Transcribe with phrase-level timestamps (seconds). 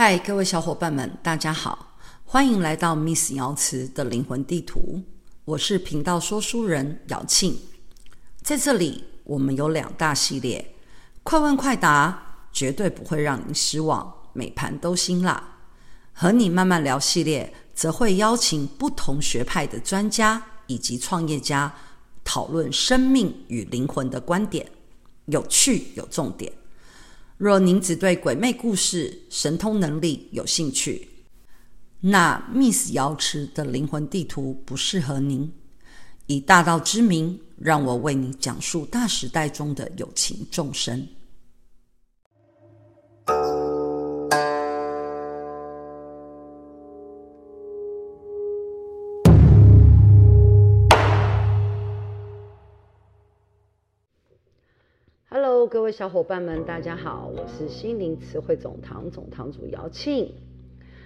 [0.00, 5.02] 嗨，各位小伙伴们，大家好，欢迎来到 Miss 瑶池的灵魂地图。
[5.44, 7.58] 我是频道说书人瑶庆，
[8.40, 10.72] 在这里我们有两大系列：
[11.24, 15.42] 快问快答，绝对不会让您失望，每盘都辛辣；
[16.12, 21.74] 和你慢慢聊系列，则会邀请不同学派的专家以及创业家
[22.22, 24.70] 讨论生命与灵魂的观点，
[25.24, 26.52] 有趣有重点。
[27.38, 31.08] 若您只对鬼魅故事、神通能力有兴趣，
[32.00, 35.48] 那 Miss 瑶池的灵魂地图不适合您。
[36.26, 41.06] 以大道之名，让我为你讲述大时代中的有情众生。
[55.68, 60.32] 各位小伙伴们，大家好，我是心灵词汇总堂总堂主姚庆，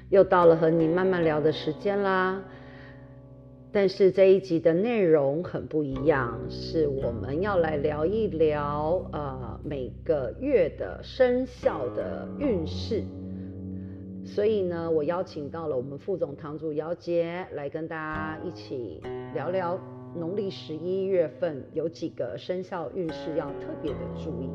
[0.08, 2.40] 又到了和你慢慢聊的时间啦。
[3.72, 13.02] 但是这一集的内容很不一样，是我们要来聊一聊呃每个月的生肖的运势。
[14.24, 19.00] 所以呢，我邀请到了我们副总堂主姚杰来跟大家一起
[19.34, 19.76] 聊聊。
[20.14, 24.50] 农历十一月份有几个生肖运势要特别的注意，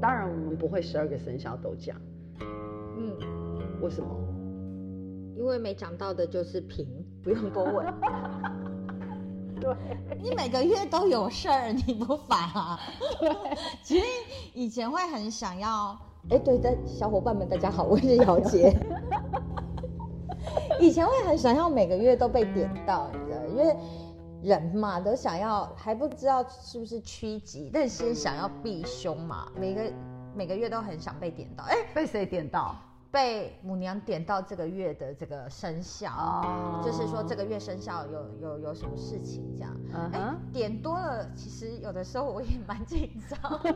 [0.00, 1.96] 当然我们不会十二个生肖都讲。
[2.40, 3.14] 嗯，
[3.82, 4.08] 为什么？
[5.36, 6.86] 因为没讲到的就是平，
[7.22, 7.86] 不用多问。
[9.60, 9.76] 对，
[10.18, 12.80] 你每个月都有事儿，你不烦啊？
[13.20, 13.30] 对，
[13.82, 14.06] 其实
[14.54, 15.94] 以前会很想要，
[16.30, 18.74] 哎，对的，小伙伴们大家好，我是姚杰。
[20.80, 23.76] 以前会很想要每个月都被点到，你知道，因为。
[24.42, 29.46] 人嘛，都想要还不知道是不是趋吉，但是想要避凶嘛。
[29.56, 29.92] 每个
[30.34, 32.74] 每个月都很想被点到，哎，被谁点到？
[33.10, 39.76] 被母娘点到这个月的这个生肖，哦、就是说这个月生肖有有有什么事情这样。
[40.14, 43.74] 哎，点多了，其实有的时候我也蛮紧张的，因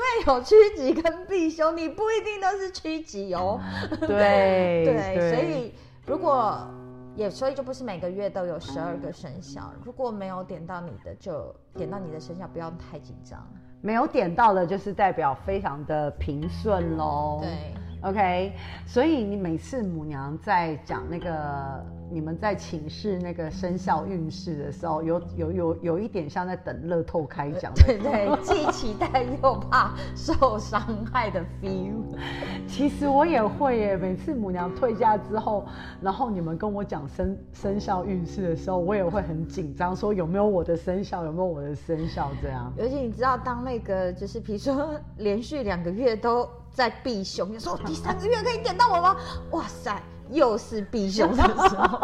[0.00, 3.60] 为有趋吉跟避凶，你不一定都是趋吉哦。
[4.00, 5.74] 对 对，所以
[6.06, 6.66] 如果。
[7.14, 13.46] 也所以就不是每个月都有十二个生肖，如果没有点到你的，就点到你的生肖，不要太紧张。
[13.80, 17.40] 没有点到的，就是代表非常的平顺喽。
[17.42, 17.74] 对
[18.08, 18.52] ，OK。
[18.86, 21.84] 所以你每次母娘在讲那个。
[22.12, 30.80] 你们在请示那个生肖运势的时候，有有有有一点像在等乐透开奖，对对，既期待又怕受伤
[31.10, 32.02] 害的 feel。
[32.68, 35.64] 其实我也会耶，每次母娘退驾之后，
[36.00, 42.72] 然后你们跟我讲生生肖运势的时候，我也会很紧张，说有没有我的生肖，有没有我的生肖这样。
[42.76, 49.16] 尤其你知道，当那个就是比如说连续两个月都在避凶，你说第三个月可以点到我吗？
[49.52, 50.00] 哇塞！
[50.32, 52.00] 又是避凶的时候，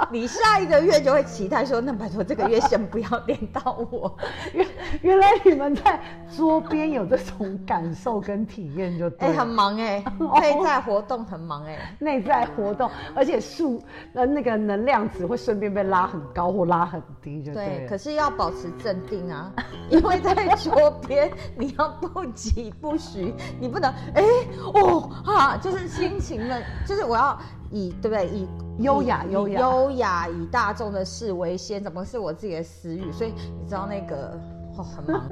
[0.12, 4.16] 你下一个月就会期待说：“那拜托这个月先不要点到我。
[4.54, 4.66] ”原
[5.02, 6.00] 原来你们在
[6.36, 9.28] 桌边有这种感受跟体验，就对。
[9.28, 13.82] 哎、欸，很忙哎、欸，内在活动很忙哎、欸， 内在活动，而且数
[14.14, 17.86] 呃那个能量值会顺便被拉很高或拉很低，就对，对。
[17.88, 19.52] 可是要保持镇定啊，
[19.90, 27.08] 因为在桌边你要不疾不徐，你不能哎、欸、哦哈，就是心情的，就是。
[27.08, 28.26] 我要以对不对？
[28.28, 28.48] 以
[28.78, 33.10] 优雅、优雅、优雅，以大众的事为先，怎么是我自己的私欲？
[33.10, 34.38] 所以你知道那个
[34.76, 35.28] 哦，很忙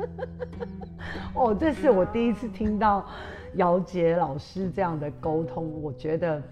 [1.35, 1.55] 哦。
[1.59, 3.07] 这是我第一次听到
[3.55, 6.43] 姚杰老师这样的沟通，我觉得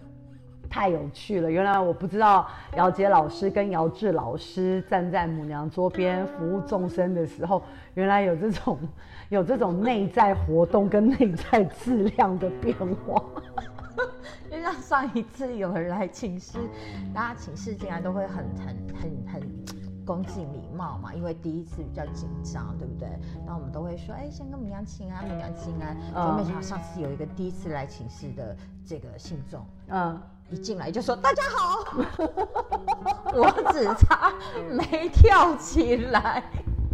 [0.70, 1.50] 太有趣了。
[1.50, 2.46] 原来我不知道
[2.76, 7.62] 姚杰老师跟姚志老师站在母娘桌边 服务众生的时候，
[7.94, 8.78] 原来有这种
[9.28, 13.22] 有这种内在活动跟内在质量的变化。
[14.54, 16.58] 就像上一次有人来请示，
[17.12, 19.42] 大家请示进来都会很很很很
[20.06, 23.08] 恭敬礼貌嘛，因为第一次比较紧张，对不对？
[23.44, 25.96] 那我们都会说，哎，先跟母娘请安，母娘请安。
[26.14, 28.56] 就没想到上次有一个第一次来请示的
[28.86, 30.20] 这个信众，嗯，
[30.50, 31.84] 一进来就说大家好，
[33.34, 34.32] 我只差
[34.70, 36.44] 没跳起来。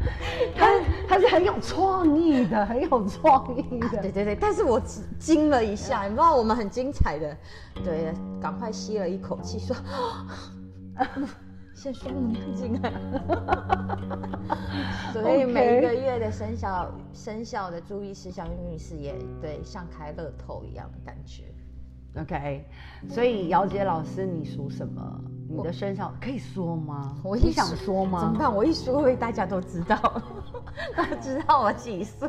[0.56, 0.66] 他
[1.08, 3.86] 他是很有创意的，很有创意的。
[3.86, 7.36] 啊、对对对，但是我只惊了一下，你知道我们很精彩的，
[7.84, 9.76] 对，赶快吸了一口气，说，
[11.74, 12.92] 先说母娘进来。
[15.12, 21.44] 所以每一个月的生肖生肖的注意事项运势也对，像开乐透一样的感觉。
[22.16, 22.64] OK，
[23.08, 25.20] 所以姚杰老师，你属什么？
[25.52, 27.16] 你的生肖可以说吗？
[27.24, 28.20] 我你想说吗？
[28.20, 28.54] 怎么办？
[28.54, 29.96] 我一说，会大家都知道，
[30.96, 32.28] 都知道我几岁。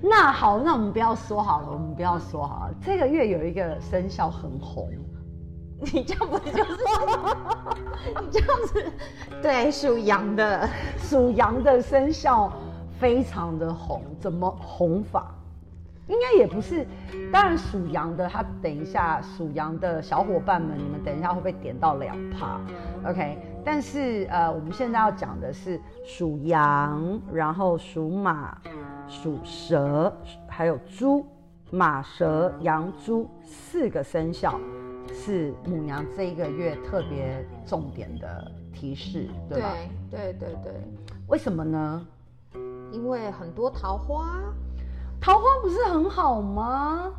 [0.00, 2.74] 那好，那我们不要说好了，我们不要说好了。
[2.82, 4.90] 这个月有一个生肖很红，
[5.92, 6.76] 你这样不就是？
[8.20, 8.84] 你这样子，
[9.40, 10.68] 对，属羊的，
[10.98, 12.52] 属羊的生肖
[12.98, 15.32] 非常的红，怎么红法？
[16.12, 16.86] 应该也不是，
[17.32, 22.60] 当然属羊的，他等一下属羊的小伙伴们，你们等一下会不会点到两趴
[23.08, 28.58] ？OK，但是呃，我们现在要讲的是属羊，然后属马、
[29.08, 30.14] 属蛇，
[30.46, 31.24] 还有猪，
[31.70, 34.60] 马、蛇、羊、猪四个生肖
[35.10, 39.72] 是母娘这一个月特别重点的提示，对吧？
[40.10, 40.72] 对对对对，
[41.28, 42.06] 为什么呢？
[42.92, 44.38] 因为很多桃花。
[45.22, 47.12] 桃花不是很好吗？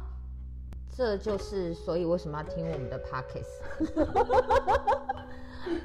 [0.96, 3.64] 这就是所以为什么要听我们的 Podcast。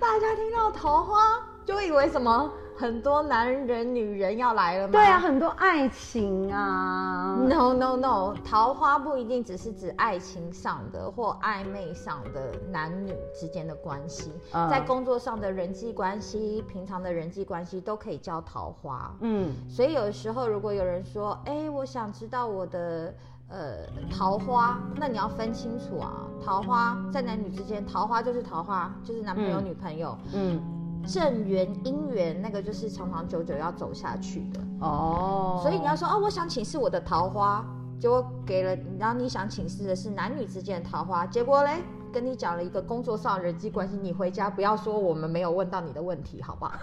[0.00, 1.16] 大家听到桃花
[1.64, 2.52] 就以为什么？
[2.78, 4.92] 很多男人、女人要来了吗？
[4.92, 7.36] 对啊，很多爱情啊。
[7.48, 19.12] No No No，桃花不一定只是指爱情上的或暧昧上的男女之间的关系，嗯、在工作上的人际关系、平常的人际关系都可以叫桃花。
[19.22, 23.12] 嗯，所以有的时候如果有人说，哎、欸，我想知道我的
[23.48, 23.78] 呃
[24.08, 30.16] 桃花，那你要分清楚啊，桃花在男女之间，桃花就是桃花，就是男朋友、嗯、女朋友。
[30.32, 30.77] 嗯。
[31.06, 37.64] 正缘姻缘那个就是长长久久要走下去的哦，所以你要说哦，我想请示我的桃花，
[37.98, 46.78] 结果给了，然后你想请示的是男女之间的桃花，结果嘞，跟你讲了一个工作上人际关系，你回家不要说我们没有问到你的问题，好不好？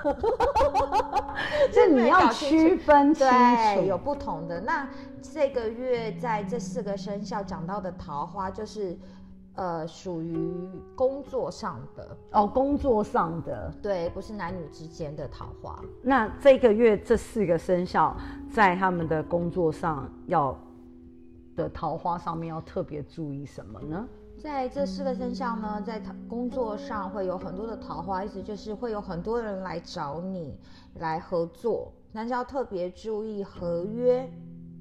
[1.72, 4.60] 这你要区分清楚， 对，有不同的。
[4.62, 4.90] 那
[5.22, 8.98] 这个月在这四个生肖讲到的桃花就是。
[9.56, 15.82] 呃，属于工作上的哦，工作上的对，不是男女之间的桃花。
[16.02, 18.16] 那这个月这四个生肖
[18.52, 20.58] 在他们的工作上要
[21.56, 24.06] 的桃花上面要特别注意什么呢？
[24.38, 30.60] 在这四个生肖呢，在工作上会有很多的桃花，意思就是会有很多人来找你
[30.96, 34.30] 来合作，但是要特别注意合约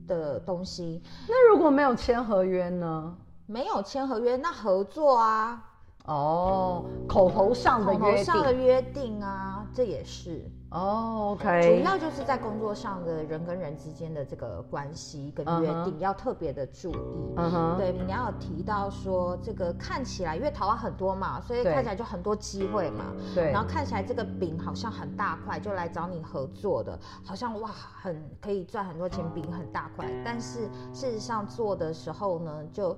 [0.08, 1.00] 的东西。
[1.28, 3.16] 那如果没有签合约呢？
[3.46, 5.62] 没有签合约，那合作啊？
[6.06, 11.30] 哦，口头上的约定，口头上的约定啊，这也是哦。
[11.32, 15.98] OK，主要就是在工作上的人跟人之间的这个关系跟约定，uh.
[16.00, 17.34] 要特别的注意。
[17.38, 17.76] 嗯哼、uh，huh.
[17.78, 23.06] 对，你要有提到说这个看起来，因为桃花很多嘛，所以看起来就很多机会嘛。
[23.34, 30.06] 对，然后看起来这个饼好像很大块，就来找你合作的，好像哇，很可以赚很多钱，饼很大块。
[30.22, 32.94] 但是事实上做的时候呢，就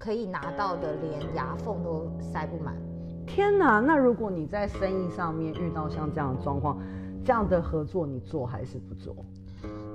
[0.00, 2.74] 可以拿到的连牙缝都塞不满。
[3.26, 3.80] 天哪！
[3.80, 6.78] 那如果你在生意上面遇到像这样的状况，
[7.22, 9.14] 这样的合作你做还是不做？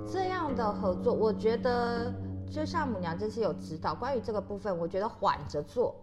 [0.06, 2.14] 这样的合作，我觉得
[2.48, 5.94] 就像母娘这次有指导关于这个部分，我觉得缓着做。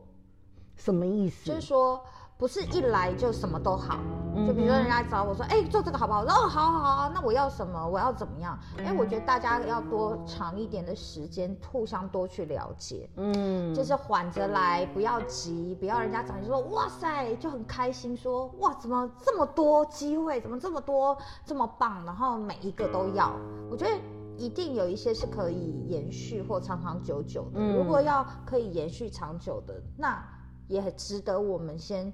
[0.75, 1.45] 什么意思？
[1.49, 1.99] 就是说。
[2.37, 3.99] 不是一来就什么都好，
[4.35, 6.23] 就比如说人家找我说，哎、欸，做这个好不好？
[6.23, 7.87] 哦，好好好啊，那我要什么？
[7.87, 8.59] 我要怎么样？
[8.77, 20.41] 哎、欸，我觉得大家要多长一点的时间，互相多去了解，嗯，就是缓着来，不要急，不要人家找你说，哇塞，就很开心说，哇，怎么这么多机会？
[20.41, 22.03] 怎么这么多这么棒？
[22.03, 23.31] 然后每一个都要，
[23.71, 23.91] 我觉得
[24.35, 27.61] 一定有一些是可以延续或长长久久的。
[27.77, 30.21] 如果要可以延续长久的，那
[30.67, 32.11] 也很值得我们先。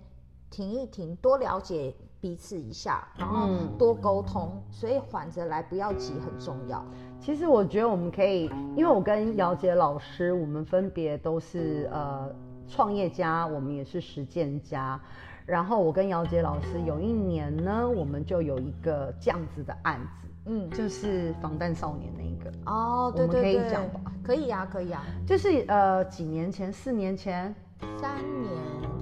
[0.50, 6.84] 停一停，多了解彼此一下，然后多沟通，嗯、所以缓着来，不要急，很重要。
[7.20, 12.30] 其实我觉得我们可以，因为我跟姚杰老师，我们分别都是呃
[12.68, 15.00] 创业家，我们也是实践家。
[15.46, 24.00] 然后我跟姚杰老师有一年呢，我们就有一个这样子的案子，嗯，就是防弹少年那一个哦，对对对，可以讲吧？
[24.24, 27.54] 可以啊，可以啊，就是呃几年前，四年前。
[27.98, 28.52] 三年，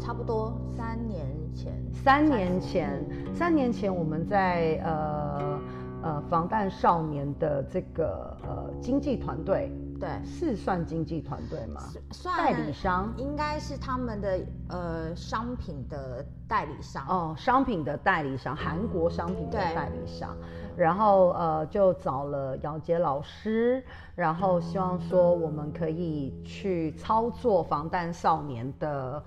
[0.08, 1.74] 差不多三年前。
[1.94, 5.60] 三年前，三年前我们在呃
[6.02, 11.82] 呃防弹少年的这个呃经纪团队，对，是算经纪团队吗？
[12.12, 17.06] 算代理商，应该是他们的呃商品的代理商。
[17.10, 20.38] 哦，商品的代理商，韩国商品的代理商。
[20.78, 23.84] 然后呃，就找了姚杰老师，
[24.16, 29.22] 然后希望说我们可以去操作防弹少年的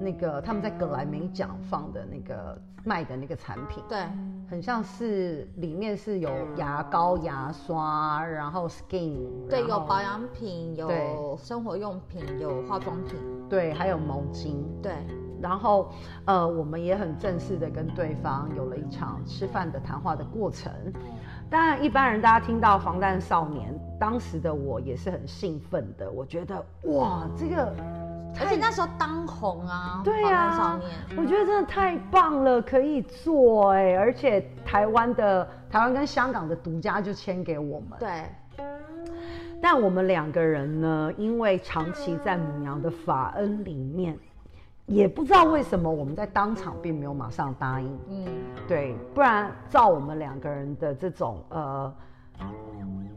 [0.00, 3.98] 那个他们在格莱美奖放的那个卖的那个产品，对，
[4.50, 9.16] 很像是里面是有牙膏、牙刷，然后 skin，
[9.48, 14.92] 对，有保养品，有生活用品，有化妆品，对，还有毛巾，对。
[15.40, 15.90] 然后
[16.24, 20.72] 呃，我们也很正式的跟对方有了一场吃饭的谈话的过程。
[21.50, 28.03] 当然，一般人大家听到防弹少年，当时的我也是很兴奋的，我觉得哇，这个。
[28.40, 30.80] 而且那时候当红啊，对呀、啊，
[31.16, 37.98] 我觉得真的太棒了，可以做哎、欸，而且台湾的台湾跟香港的独家就签给我们。
[37.98, 38.24] 对，
[39.62, 44.18] 但我们两个人呢，因为长期在母娘的法恩里面，
[44.86, 47.98] 也不知道为什么我们在当场并没有马上答应。
[48.08, 48.26] 嗯，
[48.66, 51.92] 对，不然照我们两个人的这种呃。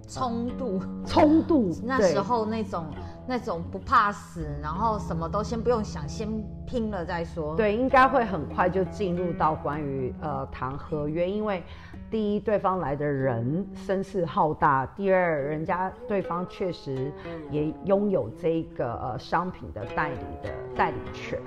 [0.08, 2.86] 冲度，冲度，那时候那种
[3.28, 6.28] 那种不怕死，然后什么都先不用想，先
[6.66, 7.56] 拼了再说。
[7.56, 11.62] 对，应该会很快就进入到关于呃谈合约，因为
[12.10, 17.12] 第一对方来的人声势浩大，第二人家对方确实
[17.52, 21.38] 也拥有这个呃商品的代理的代理权。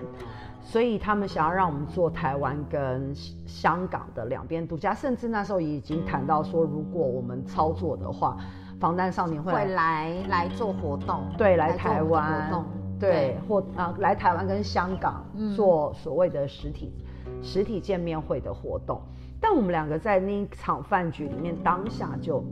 [0.63, 3.13] 所以他们想要让我们做台湾跟
[3.47, 8.37] 香港的两边独家，甚至那时候已经谈到说，如果我们操作的话，
[8.81, 12.65] 防弹少年会来会来，来做活动，对，来台湾，
[12.99, 16.93] 对，对或啊来台湾跟香港做所谓的实体、
[17.27, 19.01] 嗯、实体见面会的活动。
[19.41, 22.43] 但我们两个在那一场饭局里面，当下就。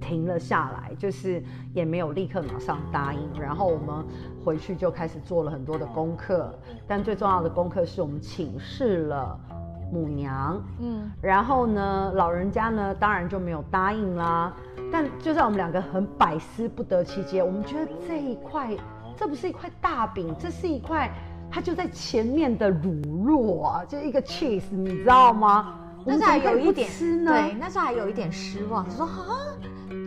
[0.00, 4.04] 停了下来，就是也没有立刻马上答应，然后我们
[4.44, 6.54] 回去就开始做了很多的功课，
[6.86, 9.40] 但最重要的功课是我们请示了
[9.92, 14.52] 母娘，嗯，然后呢，老人家呢当然就没有答应啦，
[14.90, 18.70] 但就在我们两个很百思不得其解，我们觉得这一块
[19.16, 21.10] 这不是一块大饼，这是一块
[21.50, 22.92] 它就在前面的乳
[23.24, 25.78] 酪啊，就一个 cheese，你知道吗？
[26.04, 26.88] 那时候还有一点
[27.24, 29.36] 对，那时候还有一点失望，就说啊。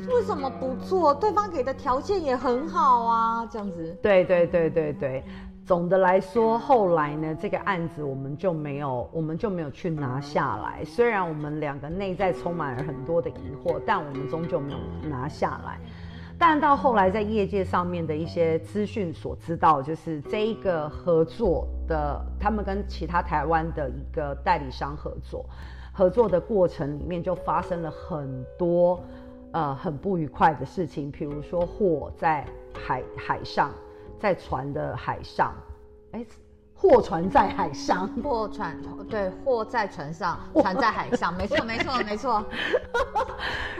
[0.10, 1.14] 为什么不做？
[1.14, 3.98] 对方给的条件也很好啊，这样子。
[4.02, 5.24] 对对对对对，
[5.68, 10.82] 总的来说，后来呢，这个案子我们就没有，我们就没有去拿下来。
[10.86, 15.78] 虽然我们两个内在充满了很多的疑惑，但我们终究没有拿下来。
[16.40, 25.46] 但到后来，在业界上面的一些资讯所知道，就是这一个合作的，他们跟其他台湾的一个代理商合作，
[25.92, 28.98] 合作的过程里面就发生了很多。
[29.54, 33.72] 呃，很不愉快的事情，比如说货在海海上，
[34.20, 35.54] 在船的海上，
[36.12, 36.26] 哎，
[36.74, 38.78] 货船在海上， 货船
[39.10, 42.44] 对，货在船上，船在海上，没错，没错， 没错。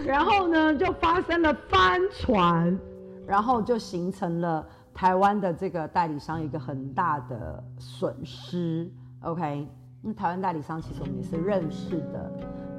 [0.06, 2.78] 然后呢，就发生了翻船，
[3.26, 8.90] 然后就形成了台湾的这个代理商一个很大的损失。
[9.22, 9.68] OK，
[10.02, 12.32] 那台湾代理商其实我们也是认识的。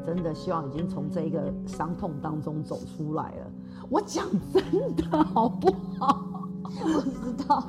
[0.07, 3.51] 真的希望已经从这一个伤痛当中走出来了。
[3.91, 6.38] 我讲真的好不好？
[6.69, 7.67] 我知道，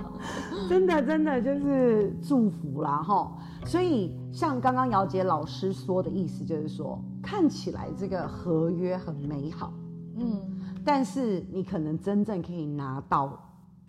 [0.68, 3.32] 真的真的就是祝福啦哈。
[3.66, 9.72] 所以像刚刚姚杰老师说的意思，就是说看起来这个合约很美好，
[10.16, 10.42] 嗯，
[10.84, 13.38] 但是你可能真正可以拿到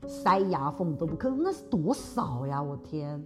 [0.07, 2.63] 塞牙缝都不可能，那是多少呀？
[2.63, 3.23] 我天！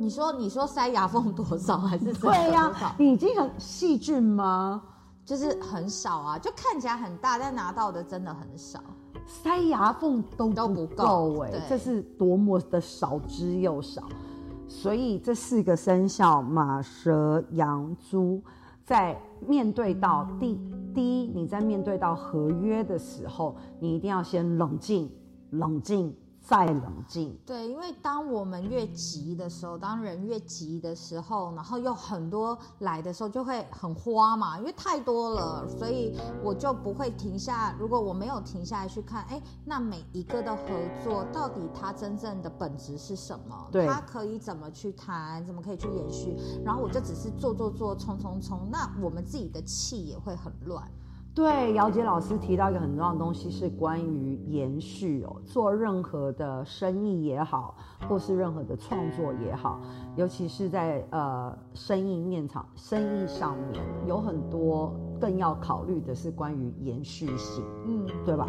[0.00, 2.94] 你说你说塞牙缝多少还是对呀、啊？
[2.98, 4.82] 你已经很细菌吗？
[5.24, 8.80] 就是很少啊，就看起来很大，但拿到的真的很少。
[9.28, 14.02] 塞牙缝都都不够哎，这是多么的少之又少。
[14.66, 18.42] 所以这四个生肖马蛇羊猪，
[18.84, 20.58] 在面对到第
[20.94, 25.10] 第一，你在面对到合约的时候，你一定要先冷静，
[25.50, 26.14] 冷静。
[26.48, 37.76] 再冷静，对，因为当我们越急的时候，当人越急的时候，然后又很多来的时候，就会很花嘛，因为太多了，所以我就不会停下。
[37.78, 40.64] 如果我没有停下来去看，哎，那每一个的合
[41.04, 43.68] 作到底它真正的本质是什么？
[43.70, 46.34] 对，它可以怎么去谈，怎么可以去延续？
[46.64, 50.90] 然后我就只是做做做，冲冲冲，那我们自己的气也会很乱。
[51.38, 55.36] 对，姚杰老师提到一个很重要的东西，是关于延续哦。
[55.44, 57.76] 做任何的生意也好，
[58.08, 59.80] 或是任何的创作也好，
[60.16, 68.48] 尤其是在呃生意面场、生意上面，有很多更要考虑的是关于延续性，嗯，对吧？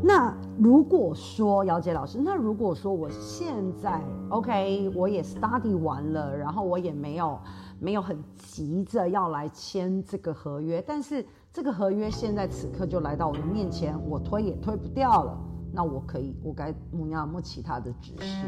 [0.00, 7.36] 那如果说姚杰老师，那如果说我现在 OK，我也 study 完了，然后我也没有
[7.80, 11.26] 没有很急着要来签这个合约，但是。
[11.52, 15.36] 这个合约现在此刻就来到我的面前，我推也推不掉了。
[15.72, 18.46] 那我可以，我该母娘有没有其他的指示？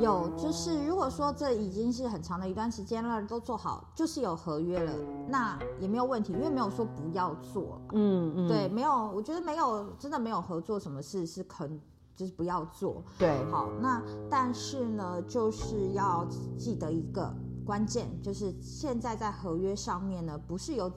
[0.00, 4.92] 有，就是如果说这已经是很长的一段时间了，都做好，就是有合约了，
[5.28, 7.80] 那也没有问题，因为没有说不要做。
[7.92, 11.80] 嗯嗯，对，没有，我觉得没有，真的没有合作什么事是肯。
[12.16, 13.04] 就是不要做。
[13.16, 16.26] 对，好，那但是呢，就是要
[16.56, 17.32] 记得一个
[17.64, 20.90] 关键，就是现在在合约上面呢，不是由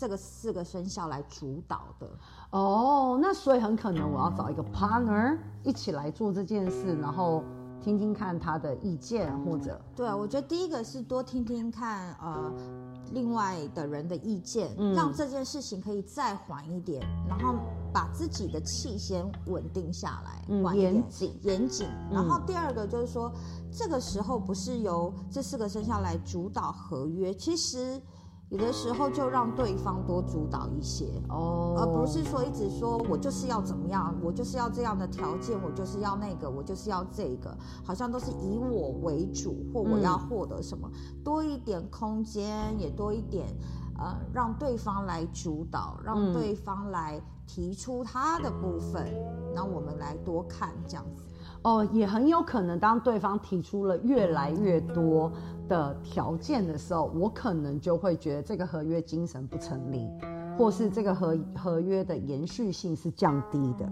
[0.00, 2.08] 这个四个生肖来主导的。
[2.50, 7.44] 哦，那所以很可能我要找一个 partner 一起来做这件事，然后。
[7.82, 12.52] 听听看他的意见，或者对，我觉得第一个是多听听看，呃，
[13.12, 17.54] 另外的人的意见，嗯、让这件事情可以再缓一点，然后
[17.90, 21.88] 把自己的气先稳定下来，严谨严谨。
[22.12, 27.98] 然后第二个就是说，嗯、这个时候不是由这四个生肖来主导合约，其实。
[28.50, 43.46] 有的时候就让对方多主导一些哦，而不是说一直说我就是要怎么样，我就是要这样的条件，我就是要那个，我就是要这个，好像都是以我为主，或我要获得什么，嗯、多一点空间，也多一点，
[43.96, 49.06] 呃，让对方来主导，让对方来提出他的部分，
[49.54, 51.24] 那、嗯、我们来多看这样子。
[51.62, 55.30] 哦，也很有可能，当对方提出了越来越多
[55.68, 60.08] 的条件的时候，我可能就会觉得这个合约精神不成立，
[60.56, 63.86] 或是这个合合约的延续性是降低的。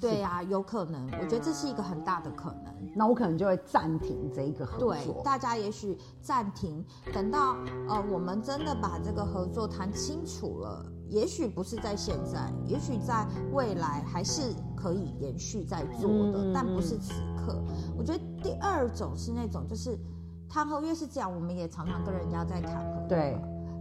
[0.00, 2.74] 对呀、啊，有可能，我觉得这是一个很大的可能。
[2.94, 4.94] 那我可能就会暂停这一个合作。
[4.94, 7.56] 对，大家也许暂停，等到
[7.88, 10.84] 呃我们真的把这个合作谈清楚了。
[11.08, 14.52] 也许不是在现在，也许在未来还是
[14.84, 17.58] 可以延续在做的，嗯、但不是此刻。
[17.96, 19.98] 我觉得第二种是那种，就是
[20.46, 23.08] 谈合约是这样，我们也常常跟人家在谈合约。
[23.08, 23.38] 对，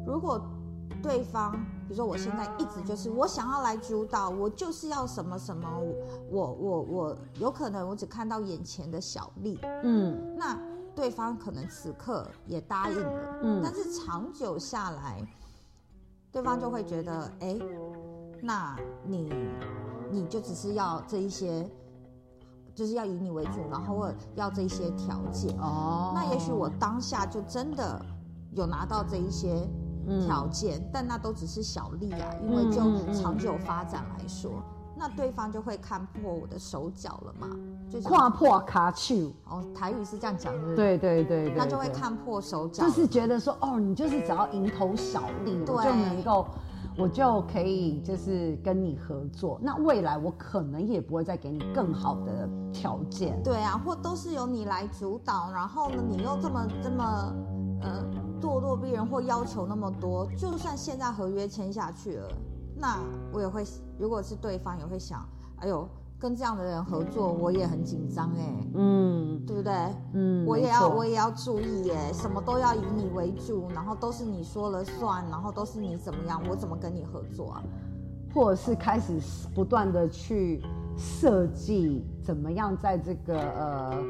[0.07, 0.41] 如果
[1.01, 5.67] 对方，比如说我现在一直就是我想要来主导，我就是要什么什么，
[6.31, 10.57] 我我我有可能我只看到眼前的小利，嗯，那
[10.95, 15.21] 对方可能此刻也答应了，嗯，但是长久下来。
[16.31, 17.59] 对方就会觉得，哎，
[18.41, 19.29] 那你
[20.13, 21.69] 你就只是要这一些，
[22.75, 25.57] 就是要以你为主，然后要这一些条件。
[25.59, 27.99] 哦，那也许我当下就真的
[28.51, 29.67] 有拿到这一些
[30.25, 32.81] 条件，嗯、但那都只是小利啊，因为就
[33.13, 34.51] 长久发展来说。
[34.51, 37.49] 嗯嗯嗯那对方就会看破我的手脚了嘛，
[37.89, 40.75] 就跨破卡丘哦，台语是这样讲的。
[40.75, 46.45] 对对对对，他就会看破手脚，就是觉得说哦，你就是只要蝇头小利，对就能够，
[46.97, 49.59] 我就可以就是跟你合作。
[49.61, 53.41] 那未来我可能也不会再给你更好的条件。
[53.43, 57.33] 对啊，或都是由你来主导，然后呢，你又这么这么
[57.81, 58.05] 呃
[58.39, 62.27] 咄咄逼人或要求那么多，就算现在合约签下去了。
[62.75, 62.99] 那
[63.31, 63.63] 我也会，
[63.97, 65.27] 如果是对方也会想，
[65.57, 65.87] 哎呦，
[66.23, 69.73] 跟这样的人合作，我也很紧张哎，嗯，对不对？
[70.13, 77.63] 嗯，我也要，我也要注意耶，什么都要以你为主，然后都是你说了算，然后都是你怎么样，我怎么跟你合作啊？
[78.33, 79.19] 或者是开始
[79.53, 80.63] 不断的去
[80.95, 84.03] 设计，怎么样在这个呃。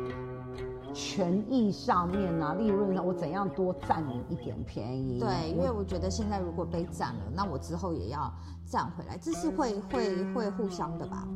[0.95, 5.19] 权益上面啊，利润上，我怎样多占你一点便宜？
[5.19, 8.31] 对，因为我觉得现在如果被占了，那我之后也要
[8.63, 11.27] 占回来，这是会会会互相的吧？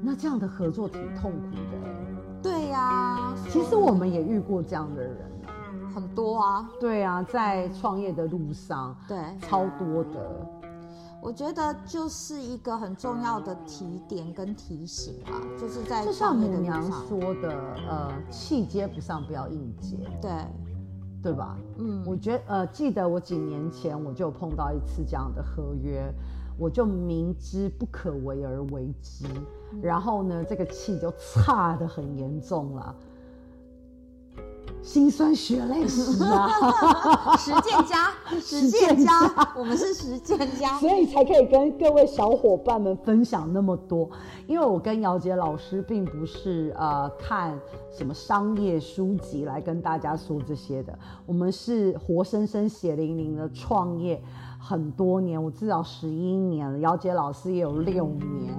[0.00, 2.42] 那这样的合作挺痛苦的。
[2.42, 5.16] 对呀、啊，其实我们也遇过这样的人，
[5.92, 6.70] 很多啊。
[6.80, 10.46] 对啊，在创业的路上，对，超多的。
[11.20, 17.50] 我觉得就是一个很重要的提点跟提醒啊，就是在就像母娘说的，
[17.90, 20.30] 呃，气接不上不要硬接，对，
[21.20, 21.58] 对吧？
[21.78, 26.08] 嗯，我觉得呃，记得我几年前我就碰到一次这样的合约，
[26.58, 29.24] 我就明知不可为而为之，
[29.72, 32.94] 嗯、然后呢，这个气就差的很严重了。
[34.80, 37.36] 心酸血泪史啊！
[37.36, 39.12] 实践家，实践家，
[39.56, 44.08] 我们是实践家，所以才可以跟各位小伙伴们分享那么多。
[44.46, 47.58] 因为我跟姚杰老师并不是呃看
[47.90, 54.22] 什么商业书籍来跟大家说这些的，我们是活生生血淋淋的创业
[54.58, 58.54] 很多年，我至少十一年了，姚杰老师也有六年，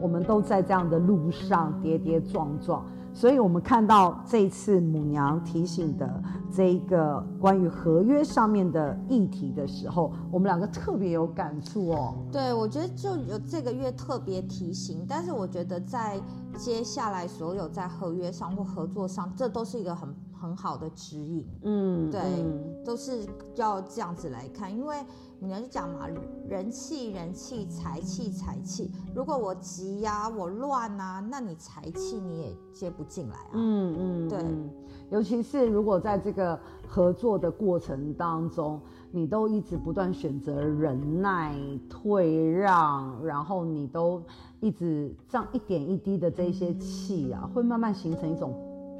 [0.00, 2.84] 我们都在这样的路上跌跌撞撞。
[3.16, 12.16] 所以，我们看到这次母娘提醒的这一个关于合约上面的议题的时候，我们两个特别有感触哦。
[12.32, 16.20] 对，我觉得就有这个月特别提醒，但是我觉得在
[16.56, 21.46] 接下来所有在合约上或合作上，这都是一个很很好的指引。
[21.62, 24.96] 嗯，对，嗯、都是要这样子来看，因为。
[25.40, 26.06] 你要去讲嘛，
[26.48, 28.90] 人气、人气、财气、财气。
[29.14, 33.50] 如果我急呀、啊，我乱啊，那你财气你也接不进来啊。
[33.52, 34.44] 嗯嗯，对。
[35.10, 41.54] 尤其是如果在这个合作的过程当中，你都一直不断选择忍耐、
[41.90, 44.22] 退让，然后你都
[44.60, 48.54] 一直这样一点一滴的这些气啊，会慢慢形成一种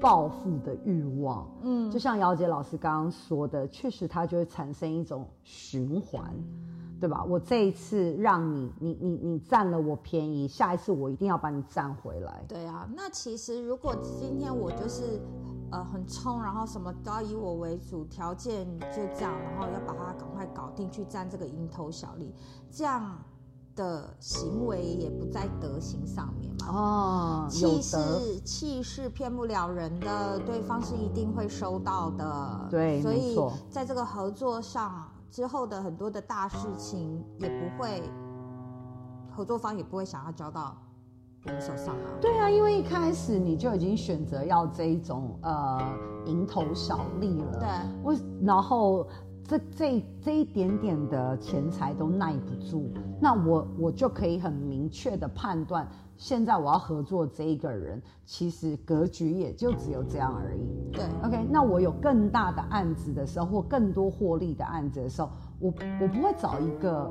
[0.04, 1.50] 报复的欲望。
[1.62, 6.30] 嗯，就像姚姐老师刚刚说的，确实它就会产生一种循环。
[7.00, 7.22] 对吧？
[7.22, 12.42] 我这一次让你，你你你占了我便宜，下一次我一定要把你占回来。
[12.48, 15.20] 对啊，那其实如果今天我就是
[15.70, 22.32] 呃很冲，然后什么都要以我为主，条件就这样，然后要把它赶快搞定，去占这个蝇头小利，
[22.70, 23.18] 这样
[23.74, 27.46] 的行为也不在德行上面嘛。
[27.46, 27.98] 哦，气势
[28.44, 32.66] 气势骗不了人的，对方是一定会收到的。
[32.70, 35.08] 对，所以在这个合作上。
[35.34, 38.00] 之后的很多的大事情也不会，
[39.32, 40.76] 合作方也不会想要交到
[41.58, 42.06] 手上啊。
[42.20, 45.80] 对啊，因为一开始你就已经选择要这一种呃
[46.26, 47.58] 蝇头小利了。
[47.58, 47.68] 对，
[48.04, 49.08] 我然后
[49.46, 55.86] 这这这一点点的钱财都耐不住，那我我就可以很明确的判断。
[56.16, 60.90] 现在我要合作这一个人，其实格局也就只有这样而已。
[60.92, 65.28] 对，OK，那我有更大的案子的时候，或更多获利的案子的时候，
[65.58, 67.10] 我我不会找一个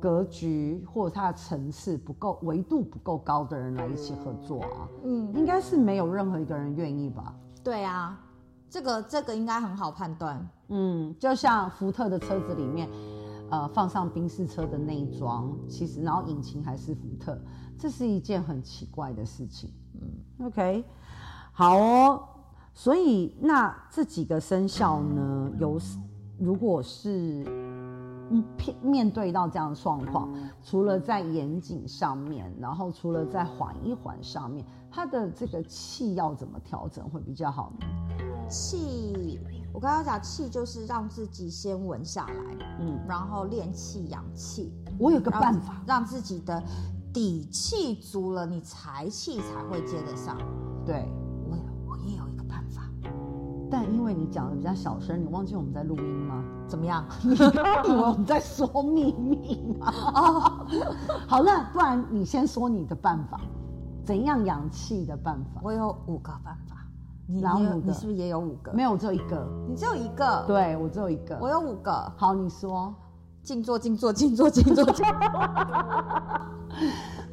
[0.00, 4.88] 格局或者他的层次不够、维度不够高的人来一起合作啊。
[5.02, 7.34] 嗯，应该是没有任何一个人愿意吧？
[7.62, 8.18] 对啊，
[8.74, 10.44] 这个这个应该很好判断。
[10.66, 12.90] 嗯，就像福特的车子里面，
[13.48, 17.40] 呃，放上宾士车的内装，其实然后引擎还是福特。
[17.78, 20.84] 这是一件很奇怪的事情，嗯，OK，
[21.52, 22.20] 好哦，
[22.72, 25.78] 所以那这几个生肖呢，有
[26.36, 27.44] 如果是
[28.28, 28.44] 面
[28.82, 30.28] 面对到这样的状况，
[30.64, 38.23] 除了在严谨上面，然后除了在缓一缓上面，他的这个气要怎么调整会比较好呢？
[38.48, 39.38] 气，
[39.72, 44.72] 我刚刚讲气就是让自己先稳下来，嗯，然后练气养气。
[44.98, 46.62] 我有个办法，让，自己的。
[47.14, 50.36] 底气足了，你财气才会接得上。
[50.84, 51.08] 对，
[51.48, 52.82] 我有，我也有一个办法，
[53.70, 56.42] 但因为你讲的比较小声，你忘记我们在录音吗？
[56.66, 57.06] 怎么样？
[57.22, 59.92] 你以为我们在说秘密吗？
[60.12, 60.66] 哦，
[61.28, 63.40] 好了，不然你先说你的办法，
[64.04, 65.60] 怎样养气的办法？
[65.62, 66.73] 我有五个办法。
[67.26, 67.86] 你有五个？
[67.86, 68.72] 你是不是也有五个？
[68.72, 69.46] 没有，我只有一个。
[69.68, 70.44] 你只有一个？
[70.46, 71.38] 对，我只有一个。
[71.40, 72.12] 我有五个。
[72.16, 72.94] 好，你说。
[73.42, 74.84] 静坐，静坐，静坐，静坐。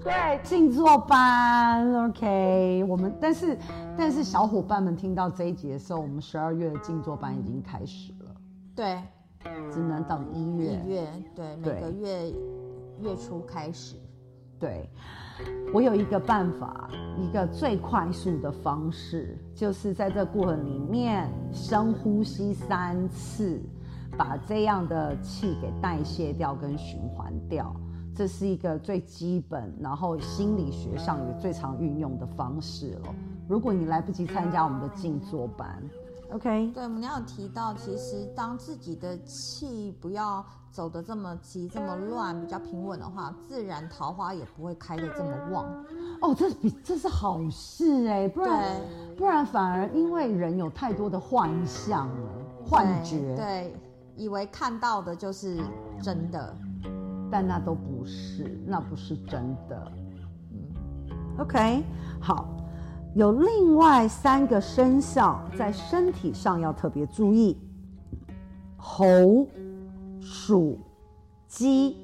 [0.04, 2.84] 对，静坐班，OK。
[2.90, 3.58] 我们但是
[3.98, 8.36] 但是小伙伴们听到这一集的时候，我们十二月的静坐班已经开始了。
[8.76, 9.02] 对，
[9.72, 10.82] 只能等一月。
[10.86, 12.34] 一月，对，每个月
[13.00, 13.96] 月初开始。
[14.62, 14.90] 对，
[15.74, 23.60] 我有一个办法，一个最快速的方式，就是在这过程里面深呼吸三次。
[24.18, 27.74] 把这样的气给代谢掉跟循环掉，
[28.14, 33.16] 这是一个最基本，然后心理学上也最常运用的方式了。
[33.48, 35.82] 如果你来不及参加我们的静坐班
[36.34, 36.72] ，OK？
[36.74, 45.66] 对，我们要有提到，其实当自己的气不要走的这么急、这么乱，比较平稳的话，自然桃花也不会开的这么旺。
[46.22, 48.82] 哦，这是比这是好事哎，不然
[49.18, 52.30] 不然反而因为人有太多的幻象了、
[52.66, 53.46] 幻觉，对。
[53.46, 53.76] 对
[54.18, 55.58] 以为看到的就是
[56.02, 56.56] 真的，
[57.32, 59.92] 但那都不是，那不是真的。
[60.52, 61.82] 嗯，OK，
[62.20, 62.46] 好，
[63.16, 67.58] 有另外三个生肖在身体上要特别注意：
[68.76, 69.48] 猴、
[70.22, 70.78] 鼠、
[71.48, 71.98] 鸡，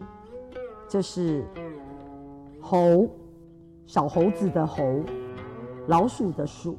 [0.89, 1.45] 就是
[2.59, 3.07] 猴，
[3.85, 5.01] 小猴子的猴，
[5.87, 6.75] 老鼠的鼠。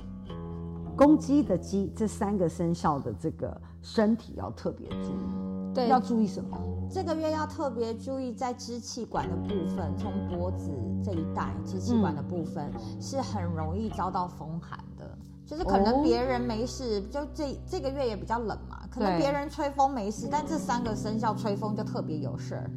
[0.96, 5.72] 公鸡的鸡，这三个生肖的这个身体要特别注意。
[5.72, 6.58] 对，要注意什么？
[6.90, 10.72] 这个月要特别注意在支气管的部分，从脖子
[11.04, 15.16] 这一带支气管的部分、嗯、是很容易遭到风寒的。
[15.48, 22.70] 就是可能别人没事，哦、就这这个月也比较冷嘛，可能别人吹风没事，但这三个生肖吹风就特别有事儿。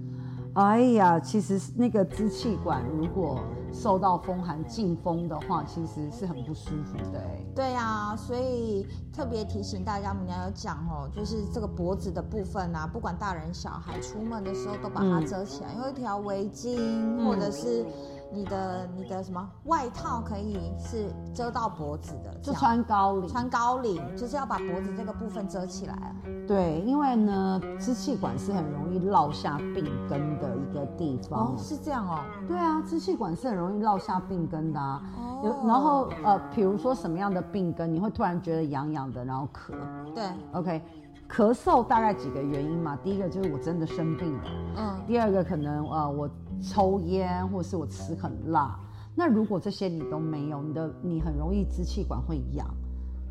[0.54, 3.42] 哎呀，其实那个支气管如果
[3.74, 7.46] 受到风寒进风的话，其实是很不舒服的哎。
[7.54, 17.86] 对呀，所以特别提醒大家，我们要有讲哦，就是这个脖子的部分啊，不管大人小孩出门的时候都把它遮起来，用一条围巾或者是。
[18.34, 26.16] 你的你的什么外套可以是遮到脖子的，就穿高领，穿高领就是要把脖子这个部分遮起来。
[26.48, 31.54] 对，因为呢，支气管是很容易落下病根的一个地方。
[31.54, 32.20] 哦，是这样哦。
[32.48, 35.02] 对啊，支气管是很容易落下病根的啊。
[35.18, 35.42] 哦。
[35.44, 39.74] 有，然后呃，比如说什么样的病根，你会突然觉得痒痒的，然后咳。
[40.14, 40.24] 对。
[40.54, 40.82] OK，
[41.30, 42.98] 咳嗽大概几个原因嘛？
[43.04, 44.44] 第一个就是我真的生病了，
[44.78, 45.02] 嗯。
[45.08, 46.30] 第二个可能呃我
[46.62, 48.80] 抽烟或者是我吃很辣。
[49.16, 52.66] 那如果这些你都没有，你的你很容易支气管会痒。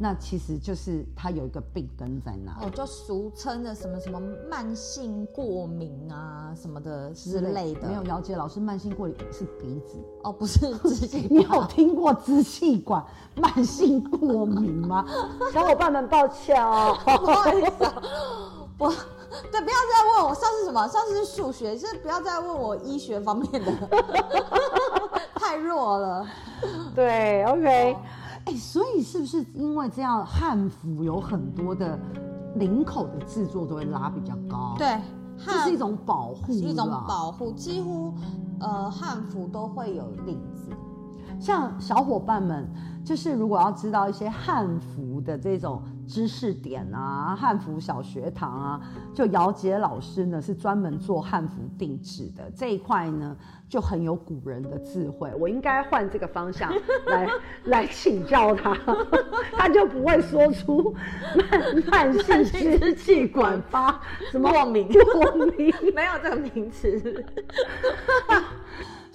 [0.02, 4.18] 那其实就是它有一个病根在那哦，就俗称的什么什么
[4.50, 7.86] 慢性过敏啊什么的之类的。
[7.86, 11.28] 没有，姚杰老师，慢性过敏是鼻子哦，不是支气。
[11.30, 13.04] 你有听过支气管
[13.36, 15.04] 慢性过敏吗？
[15.52, 16.96] 小伙伴们，抱歉哦。
[18.80, 18.88] 我
[19.52, 23.72] 对，不要再问我上次什么，上次是数学，就是不要再问我医学方面的，
[25.36, 26.26] 太弱了。
[26.94, 27.96] 对，OK。
[28.46, 31.98] 哎，所以是不是因为这样，汉服有很多的
[32.54, 34.74] 领口的制作都会拉比较高？
[34.78, 34.98] 对，
[35.44, 38.14] 这是一种保护，一种保护，几乎
[38.58, 40.70] 呃汉服都会有领子。
[41.38, 42.66] 像小伙伴们，
[43.04, 48.80] 就是如果要知道一些汉服的这种知识点啊，汉服小学堂啊，
[49.14, 53.36] 就姚杰老师呢是专门做汉服定制的这一块呢，
[53.68, 55.32] 就很有古人的智慧。
[55.38, 56.72] 我应该换这个方向
[57.06, 57.28] 来
[57.66, 58.76] 来请教他，
[59.56, 60.92] 他就不会说出
[61.48, 64.00] 慢慢性支气管发
[64.32, 67.24] 什么过敏过敏，没有这个名词。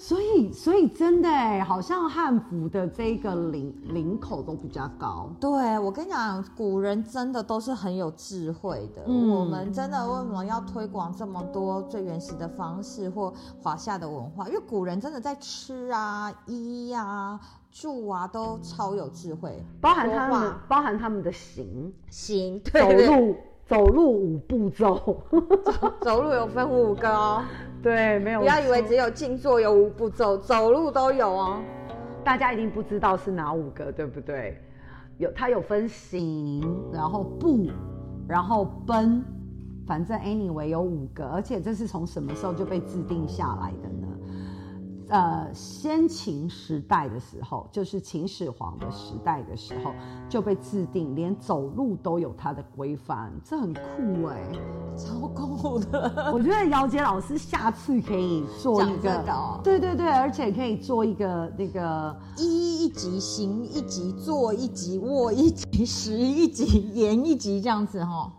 [0.06, 5.28] 所以，所以真的哎，好像汉服的这个领领口都比较高。
[5.40, 9.02] 对，我跟你讲，古人真的都是很有智慧的。
[9.08, 14.46] 嗯，我们真的为什么要推广这么多最原始的方式或华夏的文化？
[14.46, 17.40] 因为古人真的在吃啊、衣啊、
[17.72, 24.94] 住啊都超有智慧，包含他们，包含他们的行行，走路走路五步骤，
[25.66, 27.42] 走走路有分五个哦。
[27.86, 28.40] 对，没有。
[28.40, 31.62] 不要以为只有静坐有五步骤，走路都有哦。
[32.24, 34.60] 大家一定不知道是哪五个，对不对？
[35.18, 36.60] 有，它有分行，
[36.92, 37.70] 然后步，
[38.26, 39.24] 然后奔，
[39.86, 44.05] 反正 anyway 有五个，而且这是从什么时候就被制定下来的呢？
[45.08, 49.92] 呃，先秦时代的时候，就是秦始皇的时代的时候，
[50.28, 54.60] 就被制定，连走路都有它的规范，这很酷哎、欸，
[54.96, 56.30] 超酷的。
[56.32, 68.32] 我觉得姚杰老师下次可以做一个，哦、对对对，而且可以做一个那个一一级，行一级，坐一级，卧一级，食一级，言一级，这样子哈、哦。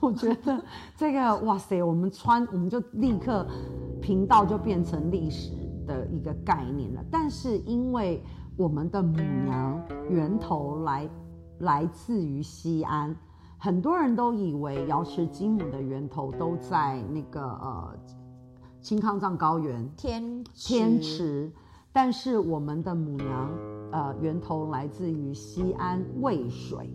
[0.00, 0.62] 我觉得
[0.96, 3.46] 这个哇塞，我们穿我们就立刻
[4.00, 5.52] 频道就变成历史
[5.86, 8.22] 的一个概念了，但是因为
[8.56, 11.08] 我们的母娘源头来
[11.60, 13.16] 来自于西安，
[13.56, 17.94] 很多人都以为瑶池金母的源头都在那个呃
[18.80, 19.88] 青康藏高原。
[19.96, 21.50] 天天池，
[21.92, 23.50] 但是我们的母娘
[23.92, 26.90] 呃源头来自于西安渭水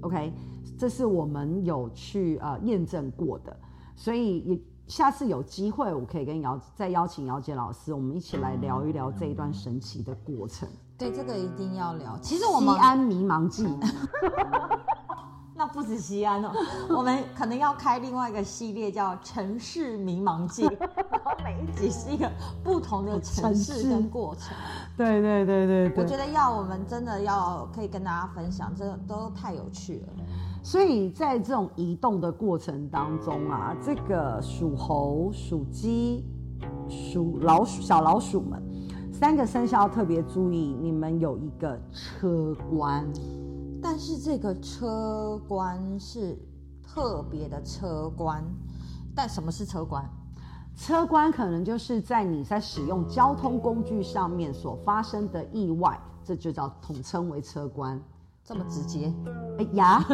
[0.00, 0.32] ，OK，
[0.78, 3.54] 这是我们有去呃验证过的，
[3.94, 4.60] 所以也。
[4.88, 10.68] 下次有机会，我可以跟姚再邀请姚杰老师，我们一起来聊一聊这一段神奇的过程。
[10.96, 12.16] 对，这个一定要聊。
[12.22, 13.66] 其实我们西安迷茫记，
[15.54, 16.52] 那不止西安哦，
[16.88, 22.30] 我们可能要开另外一个系列叫城市迷茫记，然后每一集是一个
[22.62, 24.56] 不同的城市跟过程。
[24.96, 30.08] 对对对对对，我觉得要我们真的要可以跟大家分享，这都太有趣了。
[30.66, 36.24] 所以在这种移动的过程当中啊，这个属猴、属鸡、
[36.88, 38.60] 属老鼠、小老鼠们
[39.12, 43.08] 三个生肖特别注意，你们有一个车关，
[43.80, 46.36] 但是这个车关是
[46.82, 48.42] 特别的车关。
[49.14, 50.04] 但什么是车关？
[50.74, 58.02] 车关可能就是在你在使用交通工具上面所发生的意外，这就叫统称为车关。
[58.46, 59.12] 这么直接？
[59.58, 60.04] 哎呀，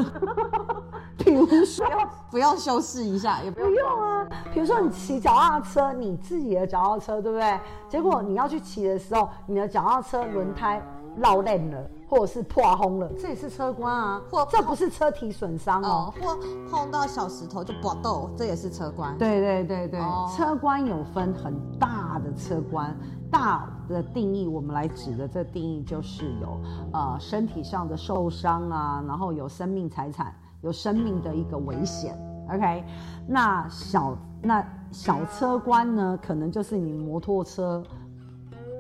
[1.18, 1.86] 比如说，
[2.30, 4.26] 不要修饰一下，也不用，啊。
[4.54, 7.60] 比如说你骑脚踏车，你自己的脚踏车，对不对？
[7.88, 10.82] 结果你要去骑的时候，你的脚踏车轮胎
[11.16, 14.22] 绕链了，或者是破轰了，这也是车关啊。
[14.30, 16.38] 或这不是车体损伤哦，或
[16.70, 19.16] 碰到小石头就搏斗，这也是车关。
[19.18, 22.96] 对对对对，哦、车关有分很大的车关。
[23.32, 26.60] 大的定义，我们来指的这定义就是有
[26.92, 32.14] 呃身体上的受伤啊，然后有生命财产有生命的一个危险。
[32.52, 32.84] OK，
[33.26, 37.82] 那小那小车关呢，可能就是你摩托车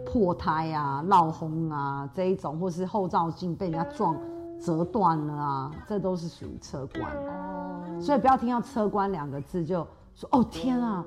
[0.04, 4.14] 破胎啊、闹轰啊这一种，或是后照镜被人家撞
[4.60, 7.10] 折断了啊，这都是属于车关。
[7.26, 11.02] 哦，所以不要听到车关两个字就说哦天啊。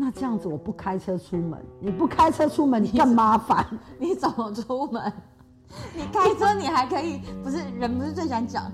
[0.00, 3.66] 那这样子，我不开车出门，你不开车出门，你更麻烦。
[3.98, 5.12] 你怎么出门？
[5.92, 8.70] 你开车，你还可以，不是人不是最想讲，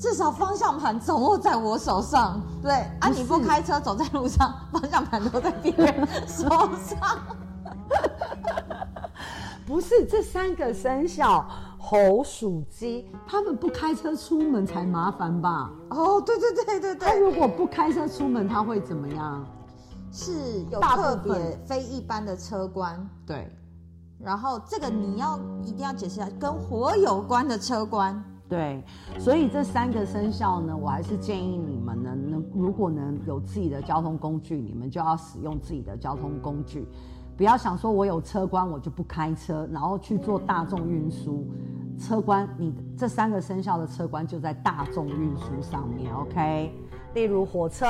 [0.00, 2.40] 至少方向盘掌握在我手上。
[2.62, 6.98] 对啊，你不开车走在路上，方向盘都在别人手上。
[9.66, 11.46] 不是这三个生肖
[11.78, 15.70] 猴、鼠、鸡，他们不开车出门才麻烦吧？
[15.90, 17.06] 哦，对对对对对。
[17.06, 19.44] 他如果不开车出门，他会怎么样？
[20.14, 21.34] 是有特别
[21.66, 23.06] 非一般的车关。
[23.26, 23.50] 对。
[24.18, 28.24] 然后这个你要一定要解释一下，跟火有关的车关。
[28.48, 28.82] 对，
[29.18, 36.86] 所以这三个生肖呢，我还是建议你们呢，能如果能有自己的交通工具，你们就要使用自己的交通工具。
[37.36, 41.44] 不要想说，我有车关，我就不开车，然后去做大众运输。
[41.98, 46.72] 车关，你这三个生肖的车关就在大众运输上面，OK？
[47.14, 47.86] 例如火车、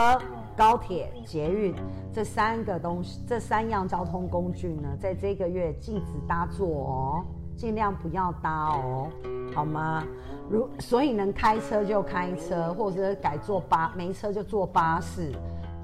[0.57, 1.75] 高铁、捷运
[2.13, 7.25] 这三个东西，这三样交通工具呢，在这个月禁止搭坐哦，
[7.57, 9.09] 尽量不要搭哦，
[9.55, 10.05] 好吗？
[10.51, 15.33] 如所以能开车就开车，或者是改坐巴，没车就坐巴士。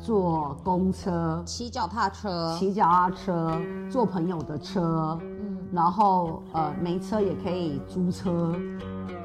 [0.02, 8.58] 坐公车、骑脚踏车、骑脚踏车、坐朋友的车，嗯，然后呃没车也可以租车，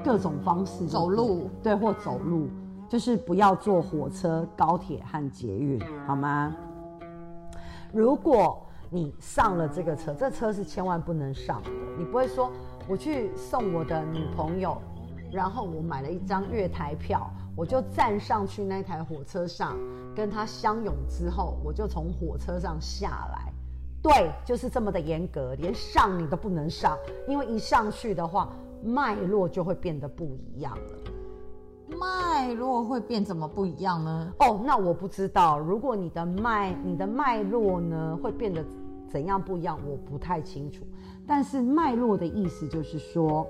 [0.03, 2.49] 各种方式走路，对，或走路，
[2.95, 5.77] 就是不要坐火车、高铁和捷运，
[6.08, 6.55] 好吗？
[7.91, 12.49] 如果你上了这个车，这车是千万不能上的，你不会说
[12.88, 14.81] 我去送我的女朋友，
[15.29, 17.29] 然后我买了一张月台票。
[17.53, 19.77] 我就站上去那台火车上，
[20.15, 23.51] 跟他相拥之后，我就从火车上下来。
[24.01, 31.12] 对，就是这么的严格，连上你都不能上，因为一上去的话，脉络就会变得不一样了。
[31.87, 34.31] 脉络会变怎么不一样呢？
[34.39, 35.59] 哦，那我不知道。
[35.59, 38.63] 如果你的脉，你的脉络呢，会变得
[39.07, 40.83] 怎样不一样，我不太清楚。
[41.27, 43.45] 但是脉络的意思就是说。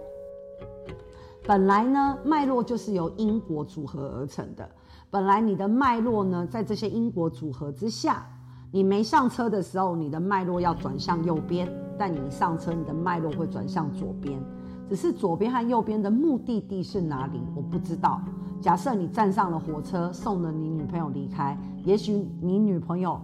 [1.48, 4.68] 本来呢，脉络就是由因果组合而成的。
[5.12, 8.28] 本来你的脉络呢，在这些因果组合之下，
[8.72, 11.68] 你没上车的时候，你的脉络要转向右边；
[12.00, 14.44] 但你上车，你的脉络会转向左边。
[14.90, 18.22] 只是左边和右边的目的地是哪里，我不知道。
[18.62, 23.20] 假设你站上了火车，送了你女朋友离开，也许你女朋友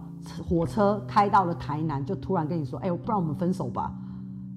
[0.48, 3.92] 火车开到了台南，就突然跟你说：“哎，不然我们分手吧。”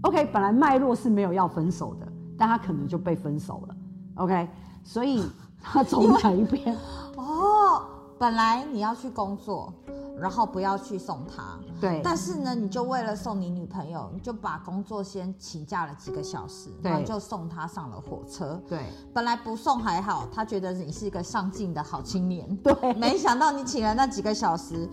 [0.01, 2.07] OK，本来脉络是没有要分手的。
[2.37, 3.75] 但他可能就被分手了
[4.15, 4.45] ，OK，
[4.83, 5.23] 所以
[5.61, 6.75] 他走哪一边？
[7.15, 7.81] 哦，
[8.19, 9.73] 本来你要去工作，
[10.17, 12.01] 然后不要去送他，对。
[12.03, 18.61] 但是呢，你就为了送你女朋友，你就把工作先请假了几个小时，对，然后就送他上了火车。
[18.67, 22.55] 对，本来不送还好，他觉得你是一个上进的好青年。
[22.57, 24.89] 对，没想到你请了那几个小时，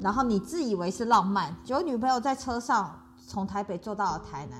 [0.00, 2.94] 然后你自以为是浪漫，结果女朋友在车上
[3.26, 4.58] 从台北坐到了台南。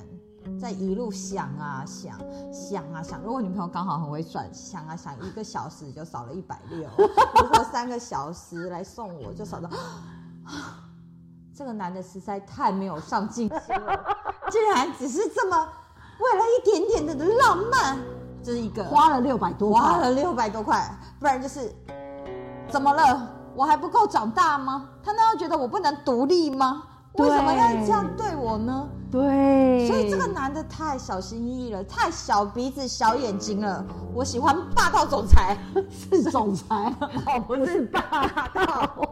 [0.60, 2.18] 在一路想啊想，
[2.52, 9.70] 想啊想，如果女朋友刚好很会算，想啊想，一个小时就少了一百六，如果三个小时来送我，就少了。
[11.54, 14.16] 这个男的实在太没有上进心了，
[14.50, 15.68] 竟然只是这么
[16.18, 17.98] 为了一点点的浪漫，
[18.42, 21.70] 这是一个花了六百多，花了六百多块，不然就是
[22.68, 23.28] 怎么了？
[23.54, 24.88] 我还不够长大吗？
[25.02, 26.84] 他难道觉得我不能独立吗？
[27.14, 28.88] 为什么要这样对我呢？
[29.10, 33.84] 对，所以这个男的太小心翼翼了，太小鼻子小眼睛了。
[34.14, 35.58] 我喜欢霸道总裁，
[35.90, 36.94] 是总裁，
[37.46, 38.00] 不是霸
[38.54, 39.08] 道。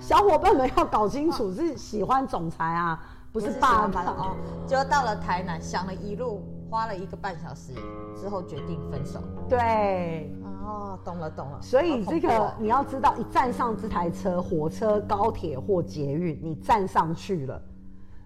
[0.00, 2.98] 小伙伴们要搞清楚，是喜欢总裁啊，
[3.30, 4.00] 不是霸道。
[4.00, 4.36] 哦，
[4.66, 7.74] 就到了台南，想了一路，花了一个半小时
[8.18, 9.20] 之后决定分手。
[9.48, 10.34] 对。
[10.70, 11.60] 哦，懂了懂了。
[11.60, 17.60] 所以这个你要知道，一站上这台车，火车、高铁或捷运，你站上去了，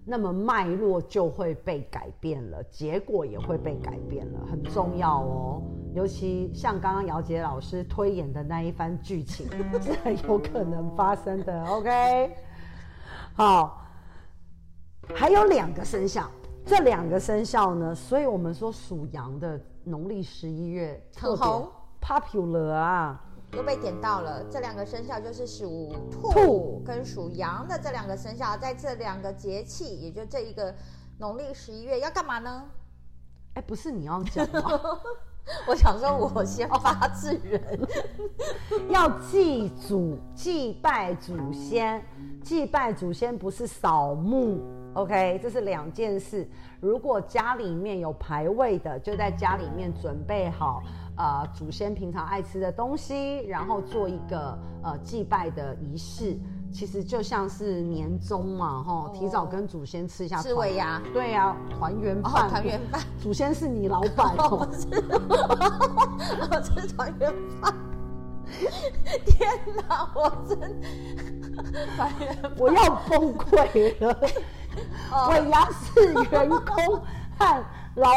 [0.05, 5.63] 那么脉络就会被改变了，结果也会被改变了，很重要哦。
[5.95, 9.49] 尤其像刚刚姚杰老师推演的那一番剧情，
[9.81, 11.65] 是很有可能发生的。
[11.65, 12.37] OK，
[13.35, 13.81] 好，
[15.15, 16.29] 还有两个生肖，
[16.67, 21.47] 这两个生肖呢，所以我们说属羊的农历十一月特别。
[22.05, 23.19] Popular 啊，
[23.53, 24.45] 又被点到了。
[24.51, 30.75] 这两个生肖就是属兔跟属羊的这两个生肖，在这两个节气，也就这一个
[31.19, 32.65] 农历十一月要干嘛呢？
[33.55, 34.81] 哎，不是你要讲吗？
[35.69, 37.89] 我想说，我先发制人，
[38.89, 42.03] 要祭祖、祭拜祖先。
[42.43, 44.63] 祭拜祖先不是扫墓
[44.95, 46.49] ，OK，这是两件事。
[46.81, 50.83] 如果家里面有牌位的，就在家里面准备好。
[51.17, 56.37] 呃，祖先平常爱吃的东西，然后做一个呃祭拜的仪式，
[56.73, 64.67] 其实就像是年终嘛，哈，提早跟祖先吃一下吃尾牙，对呀、啊，团圆饭，团圆饭， 祖先是你老板 哦，
[66.51, 67.75] 我吃团圆饭。
[69.25, 69.49] 天
[69.89, 70.81] 哪，我真，
[71.97, 74.21] 团圆，我要崩溃了。
[75.31, 77.03] 尾牙是员工
[77.39, 78.11] 和老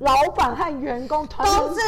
[0.00, 1.80] 老板和员工团，冬至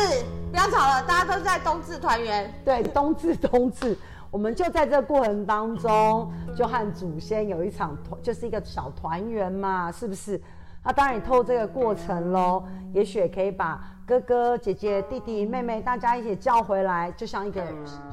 [0.50, 2.52] 不要吵了，大家都在冬至团圆。
[2.62, 3.96] 对，冬至冬至，
[4.30, 10.40] 我们就在这个过程当中，就和祖先有一场团，就是一个小团圆嘛，是不是？
[10.84, 17.62] 那当然，也透过这个过程喽，也许也可以把哥哥姐姐、弟弟妹妹大家一起叫回来，就像一个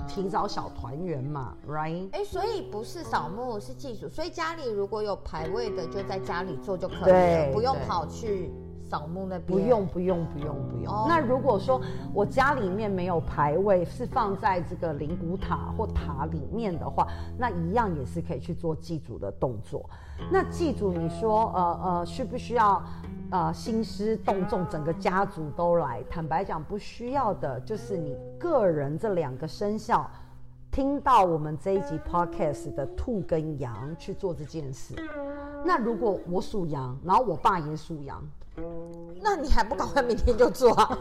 [0.07, 2.07] 提早小团圆嘛，right？
[2.13, 8.53] 哎、欸，所以不是扫墓，是祭祖，所以家里如果有牌位的，就在家里做就可以了，不用跑去
[8.89, 9.45] 扫墓那边。
[9.45, 10.93] 不用，不用，不用，不用。
[10.93, 11.07] Oh.
[11.07, 11.79] 那如果说
[12.13, 19.87] 我家里面没有牌位，是放在这个灵骨塔或塔里面的话，那一样也是可以去做祭祖的动作。
[20.31, 22.83] 那祭祖，你说，呃呃，需不需要，
[23.31, 26.03] 呃，兴师动众，整个家族都来？
[26.09, 30.09] 坦白讲，不需要的，就是你个人这两个生肖，
[30.71, 34.93] 听到我们这一集 podcast 的兔跟羊去做这件事。
[35.65, 38.21] 那如果我属羊，然后我爸也属羊，
[39.29, 40.97] 那你还不赶快明天就做啊？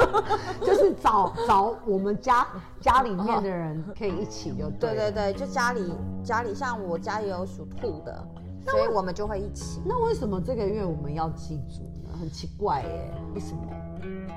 [0.60, 2.46] 就是找找我们家
[2.78, 4.94] 家里面的人可以一起就对。
[4.94, 8.22] 对对对，就家里家里，像我家也有属兔的。
[8.68, 9.80] 所以我们就会一起。
[9.86, 12.14] 那为什么这个月我们要祭祖呢？
[12.20, 13.62] 很奇怪耶，为什么？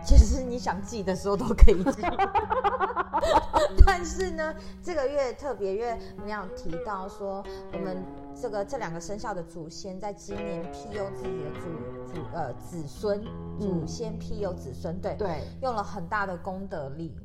[0.02, 2.02] 其实你想祭的时候都可以祭。
[3.86, 8.02] 但是呢，这个月特别月，你要提到说，我们
[8.40, 13.24] 这个这两个生肖的祖先在今年庇佑自己的祖祖呃子孙，
[13.60, 17.16] 祖先庇佑子孙，对对，用了很大的功德力。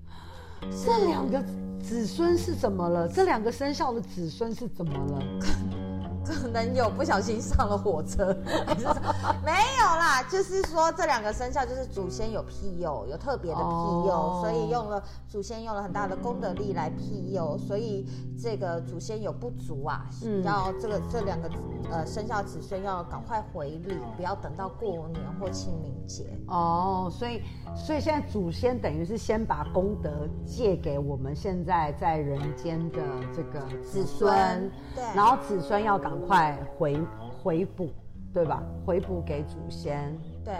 [0.84, 1.42] 这两个
[1.80, 3.08] 子孙是怎么了？
[3.08, 5.87] 这两个生肖的子孙是怎么了？
[6.34, 8.36] 可能有不小心上了火车，
[9.44, 18.06] 没有啦，就是说这两个生肖就是祖先有庇佑，有特别的庇佑，哦、所以用了祖先用了很大的功德力来庇佑，所以
[18.40, 21.48] 这个祖先有不足啊，嗯、要这个这两个
[21.90, 26.26] 呃生肖子孙要赶快回礼，不要等到过年或清明节。
[26.48, 27.42] 哦，所以
[27.74, 32.98] 所以现在祖先等于是先把功德借给我们现在在人间的
[33.34, 36.17] 这个子孙，对，然后子孙要赶。
[36.26, 36.98] 快回
[37.42, 37.90] 回补，
[38.32, 38.62] 对吧？
[38.84, 40.16] 回补给祖先。
[40.44, 40.54] 对。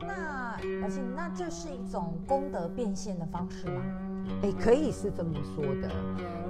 [0.00, 3.82] 那而且那这是一种功德变现的方式吗？
[4.42, 5.90] 哎，可以是这么说的。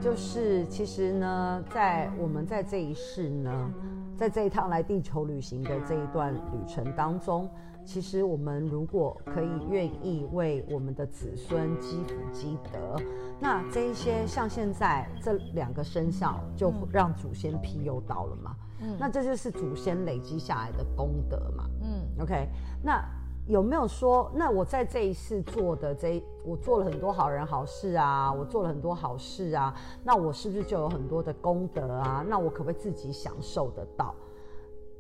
[0.01, 3.70] 就是其实呢，在我们在这一世呢，
[4.17, 7.49] 在这一趟来地球旅行的这一段旅程当中，
[7.85, 12.97] 其实我们如果可以愿意为我们的子孙积福积德，
[13.41, 18.57] 那这一些像现在这两个生肖，就让祖先庇佑到了嘛。
[18.81, 21.69] 嗯，那这就是祖先累积下来的功德嘛。
[21.83, 22.49] 嗯，OK，
[22.83, 23.05] 那
[23.47, 32.24] 有没有说，那我在这一次做的这，我做了很多好人好事啊，我做了很多好事啊，那我是不是就有很多的功德啊？
[32.26, 34.14] 那我可不可以自己享受得到？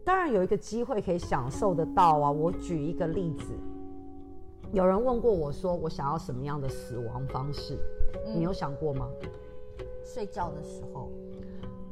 [0.04, 2.30] 当然有一个机会可以享受得到啊！
[2.30, 3.54] 我举一个例子，
[4.72, 7.78] 有人问过我说，我想要什么样的死亡方式？
[8.26, 9.08] 嗯、你有想过吗？
[10.04, 11.08] 睡觉的时候，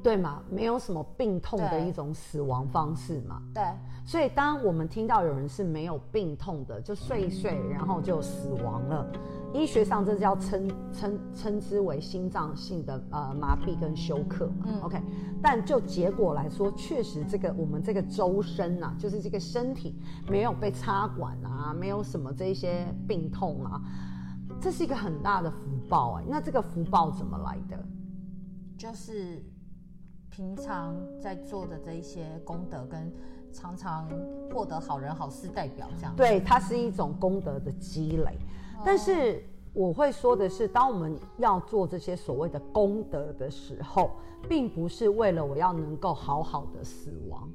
[0.03, 0.42] 对吗？
[0.50, 3.42] 没有什么病痛的一种死亡方式嘛？
[3.55, 3.62] 对。
[4.05, 9.07] 所以当我们听到有人是没有病痛的，就睡一睡，然后就死亡了。
[9.55, 15.00] 医学上这叫称称称之为心脏性的呃麻痹跟休克嘛，嗯，OK，
[15.40, 19.94] 但就结果来说，确实这个我们这个周身啊，就是这个身体
[20.28, 23.80] 没有被插管啊，没有什么这些病痛啊，
[24.61, 26.24] 这是一个很大的福报哎。
[26.26, 27.78] 那这个福报怎么来的？
[28.76, 29.40] 就是
[30.33, 33.12] 平常在做的这一些功德跟
[33.53, 34.09] 常常
[34.51, 36.16] 获得好人好事代表这样。
[36.16, 38.39] 对，它是一种功德的积累。
[38.83, 44.12] 但是我会说的是，当我们要做这些所谓的功德的时候，
[44.49, 47.47] 并不是为了我要能够好好的死亡，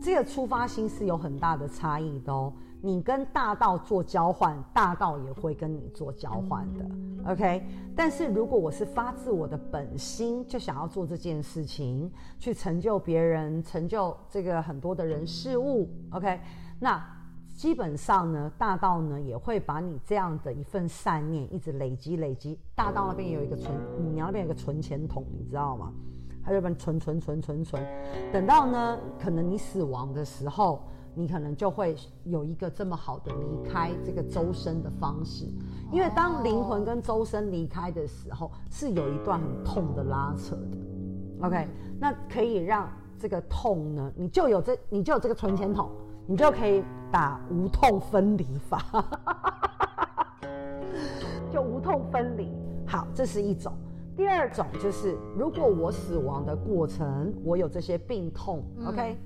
[0.00, 2.50] 这个出发心是有很大的差异的哦。
[2.82, 6.84] 你跟大道做交换，大道也会跟你做交换的
[7.30, 7.64] ，OK？
[7.96, 16.40] 但是如果我是发自我的本心，就想要做这件事情，去成就别人，成就这个很多的人事物，OK？
[16.78, 17.02] 那。
[17.54, 22.58] 基本上呢，大道呢也会把你这样的一份善念一直累积累积。
[22.74, 23.70] 大道那边有一个存，
[24.00, 25.92] 母娘那边有一个存钱筒，你知道吗？
[26.42, 27.86] 它就把你存存存存存，
[28.32, 30.82] 等到呢，可能你死亡的时候，
[31.14, 35.46] 你可能就会有一个这么好的离开这个周身的方式。
[35.90, 41.46] 因为当灵魂跟周身离开的时候，是有一段很痛的拉扯的。
[41.46, 41.68] OK，
[42.00, 42.88] 那可以让
[43.18, 45.90] 这个痛呢，你就有这，你就有这个存钱筒，
[46.26, 49.04] 你就可以打无痛分离法，
[51.52, 52.48] 就无痛分离。
[52.86, 53.72] 好，这是一种。
[54.14, 59.16] 第二种就是，如果我死亡的过程，我有这些病痛，，OK，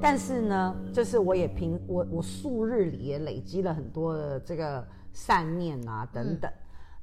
[0.00, 6.54] 但是呢，就是我也平我我数日里也累积了很多的这个善念啊等等，嗯，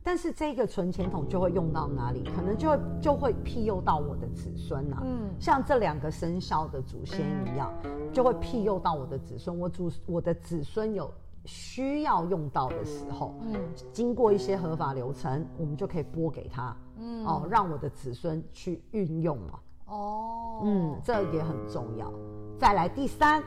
[0.04, 2.24] 但是这个存钱筒就会用到哪里？
[2.36, 7.74] 可能就会就会庇佑到我的子孙啊，嗯，像这两个生肖的祖先一样，
[8.14, 11.12] 就会庇佑到我的子孙，我祖我的子孙有。
[11.46, 13.56] 需要用到的时候，嗯，
[13.94, 22.12] 经过一些合法流程，我们就可以拨给他，嗯，哦，让我的子孙去运用嘛，哦，嗯，这也很重要。
[22.60, 23.41] 再来第三，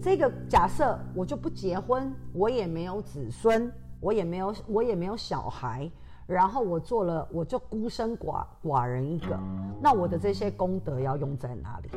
[0.00, 5.90] 这个假设我就不结婚，我也没有子孙，我也没有我也没有小孩，
[6.24, 9.36] 然后我做了，我就孤身寡寡人一个，
[9.82, 11.88] 那我的这些功德要用在哪里？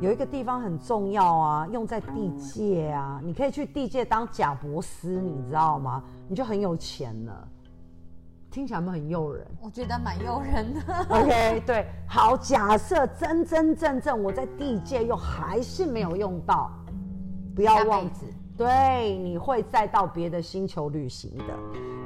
[0.00, 6.02] 有一个地方很重要啊，用在地界啊，你可以去地界当贾伯斯，你知道吗？
[6.28, 7.48] 你就很有钱了。
[8.58, 9.46] 听起来有没有很诱人？
[9.60, 10.80] 我觉得蛮诱人的。
[11.10, 16.68] OK，对，好，假设真真正正我在地界又还是没有用到，
[17.54, 21.44] 不要忘记，对，你会再到别的星球旅行的。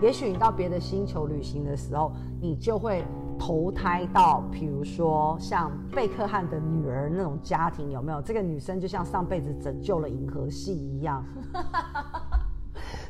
[0.02, 3.02] 也许你到别的星球旅行的时候，你就会。
[3.38, 8.22] 投胎到，比如说像贝克汉的女儿那种家庭，有没有？
[8.22, 11.24] 这个女生就像上辈子拯救了银河系一样，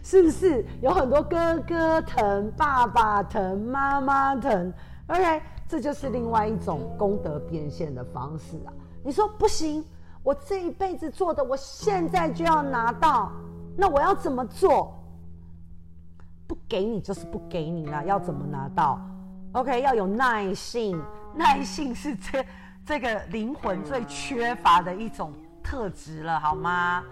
[0.02, 0.64] 是不是？
[0.80, 4.72] 有很多哥哥疼、爸爸疼、妈妈疼
[5.06, 8.72] ，OK，这就是另外一种功德变现的方式啊。
[9.04, 9.84] 你说不行，
[10.22, 13.30] 我这一辈子做的，我现在就要拿到，
[13.76, 14.98] 那我要怎么做？
[16.46, 19.00] 不给你就是不给你了，要怎么拿到
[19.52, 21.02] ？OK，要有耐性，
[21.34, 22.44] 耐性是这
[22.84, 25.32] 这个灵魂最缺乏的一种
[25.62, 27.02] 特质了，好吗？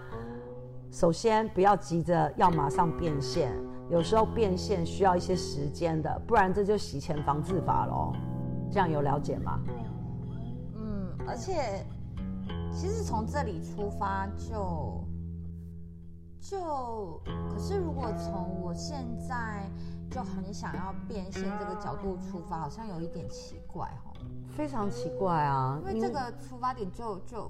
[0.91, 3.51] 首先，不要急着要马上变现，
[3.89, 8.13] 有时候变现需要一些时间的，不然这就洗钱防治法喽。
[8.69, 9.59] 这样有了解吗？
[10.75, 11.85] 嗯，而且
[12.71, 15.01] 其实从这里出发就
[16.39, 19.69] 就，可是如果从我现在。
[20.13, 24.11] 就很想要变现这个角度出发，好像有一点奇怪哦，
[24.57, 27.49] 非常奇怪啊，因为这个出发点就就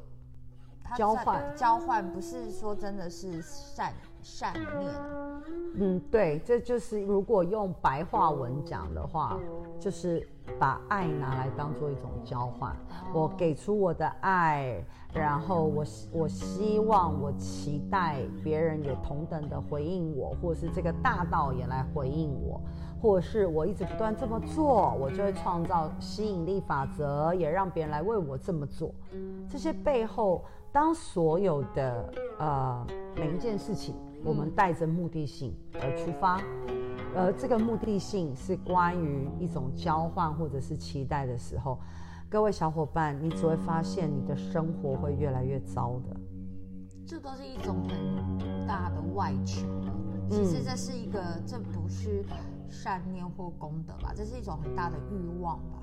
[0.95, 5.41] 交换交换，不是说真的是善善念啊。
[5.75, 9.39] 嗯，对，这就是如果用白话文讲的话，
[9.79, 10.27] 就是
[10.59, 12.75] 把爱拿来当做一种交换，
[13.13, 14.83] 我给出我的爱。
[15.13, 15.83] 然后我
[16.13, 22.61] 我希望我期待别人也同等的回应我，或是这个大道也来回应我，
[23.01, 28.95] 或是我一直不断这么做，我就会创造吸引力法则，也让别人来为我这么做。
[29.49, 33.93] 这些背后，当所有的呃每一件事情，
[34.23, 36.41] 我们带着目的性而出发，
[37.13, 41.77] 而这个目的性是关于一种交换或者是期待的时候。
[42.29, 46.15] 各位小伙伴，你只会发现你的生活会越来越糟的。
[47.05, 49.67] 这都是一种很大的外求。
[50.29, 52.23] 其实这是一个，这不是
[52.69, 54.13] 善念或功德吧？
[54.15, 55.80] 这是一种很大的欲望吧？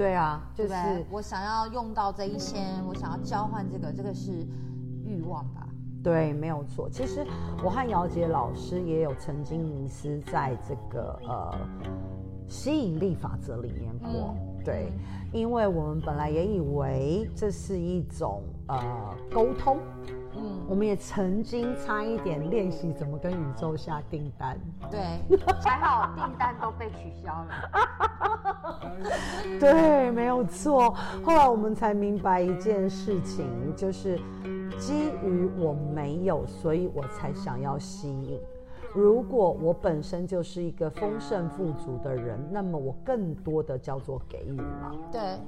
[0.00, 4.46] 对啊，就是对我想要用到这一些，我想要交换这个，这个是
[5.04, 5.68] 欲望吧？
[6.02, 6.88] 对，没有错。
[6.88, 7.22] 其实
[7.62, 11.54] 我和姚杰老师也有曾经迷失在这个呃
[12.48, 14.34] 吸引力法则里面过。
[14.38, 14.90] 嗯对，
[15.34, 19.76] 因为我们本来也以为这是一种呃沟通，
[20.36, 24.58] 嗯，我们也曾经差一点练习怎么跟宇宙下订单，
[24.90, 25.00] 对，
[25.62, 27.48] 还好订单都被取消了。
[29.58, 30.94] 对，没有错。
[31.24, 34.18] 后来我们才明白一件事情，就是
[34.78, 38.40] 基于我没有，所以我才想要吸引。
[38.94, 44.92] 如果我本身就是一个丰盛富足的人，那么我更多的叫做给予嘛。
[45.10, 45.38] 对。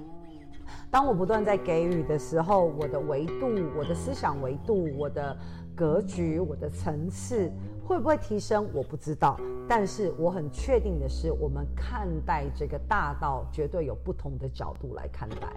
[0.91, 5.37] 当我不断在给予的时候，我的维度、我的思想维度、我的
[5.75, 7.51] 格局、我的层次
[7.85, 8.68] 会不会提升？
[8.73, 9.39] 我不知道。
[9.68, 15.49] 但是我很确定的是，我们看待这个大道绝对有不同的角度来看待，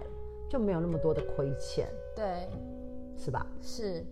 [0.50, 1.88] 就没有那么多的亏欠。
[2.16, 2.48] 对。
[3.18, 3.48] 是吧？
[3.62, 4.06] 是。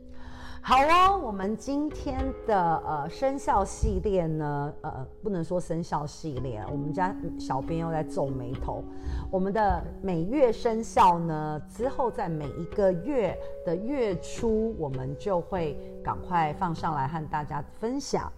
[0.65, 8.81] 好哦，我们今天的呃生肖系列呢，呃不能说生肖系列，我们家小编又在皱眉头。
[9.29, 18.31] 我们的每月生肖呢，之后在每一个月的月初，我们就会赶快放上来和大家分享。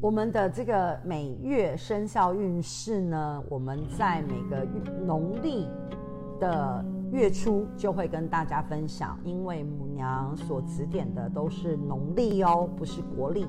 [0.00, 4.66] 我们的这个每月生肖运势呢，我们在每个
[5.06, 5.68] 农历
[6.40, 13.46] 的月初就会跟大家分享，因为母娘所指点的都是农历哦，不是国历。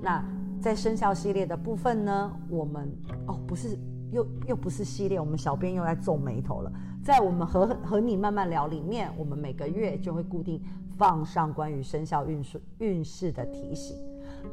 [0.00, 0.24] 那
[0.60, 2.88] 在生肖系列的部分呢，我们
[3.26, 3.76] 哦不是
[4.12, 6.72] 又又不是系列，我们小编又在皱眉头了。
[7.02, 10.62] 在我们和和你慢慢聊里面，我们每个月就会固定
[10.96, 13.96] 放上关于生肖运势运势的提醒。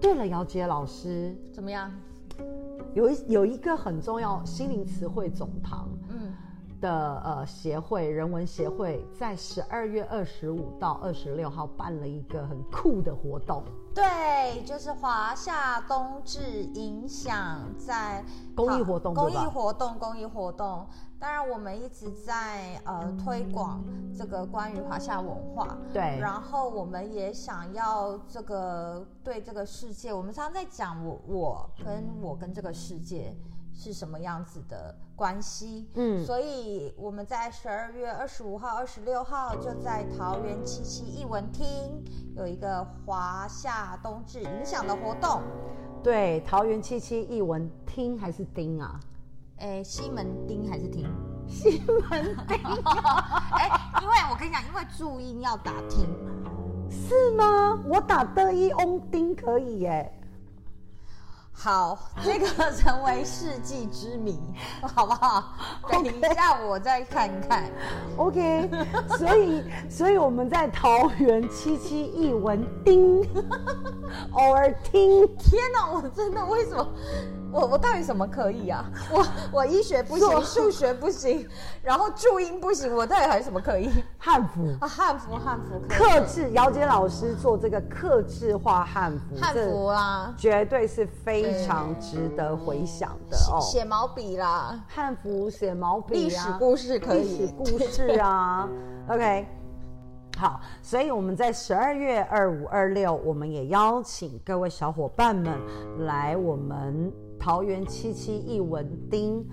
[0.01, 1.91] 对了，姚杰老师怎么样？
[2.95, 6.34] 有一有一个很重要，心灵词汇总堂，嗯，
[6.86, 13.64] 的呃协会人文协会在十二月二十五到二十六号办了一个很酷的活动。
[13.96, 18.24] 对，就是华夏冬至影响在
[18.56, 20.86] 公益活动，公益活动，公益活动。
[21.18, 23.84] 当然，我们一直在呃推广
[24.16, 25.76] 这个关于华夏文化。
[25.92, 26.20] 对。
[26.20, 33.36] 然后，我们也想要这个对这个世界，我们常常在讲我我跟我跟这个世界
[33.76, 35.90] 是什么样子的关系。
[35.96, 36.26] 嗯。
[36.26, 41.66] 所以我们在十二月二十五号、二十六号就在桃园七七艺文厅
[42.36, 45.42] 有一个华夏冬至影响的活动。
[46.02, 49.00] 对，桃园七七艺文厅还是町啊？
[49.58, 51.08] 哎，西门町还是厅？
[51.48, 52.60] 西门町。
[53.54, 53.70] 哎，
[54.02, 56.06] 因为我跟你讲，因为注音要打厅，
[56.90, 57.80] 是吗？
[57.88, 60.12] 我打的一翁丁可以耶。
[61.58, 64.38] 好，这个成为世纪之谜，
[64.93, 65.53] 好不好？
[65.89, 67.64] 等一下我再看看。
[68.18, 68.70] OK，
[69.18, 73.22] 所以，所以我们在桃园七七一文丁，
[74.34, 75.26] 偶尔听。
[75.38, 76.88] 天哪，我真的为什么？
[77.56, 78.84] 我我到底什么可以啊？
[79.10, 81.47] 我我医学不行，数学不行，
[81.82, 83.89] 然后注音不行，我到底还有什么可以？
[84.18, 93.62] 汉服啊，汉服汉服，克制，姚杰老师做这个克制化汉服，汉服啦，绝对是非常值得回想的哦。
[93.62, 98.68] 写毛笔啦，汉服写毛笔，历史故事可以，历史故事啊。
[99.08, 99.47] OK，
[100.38, 105.58] 好，所以我们在十二月二五二六，我们也邀请各位小伙伴们
[105.99, 107.14] 来我们。
[107.40, 109.46] 桃园七七一文丁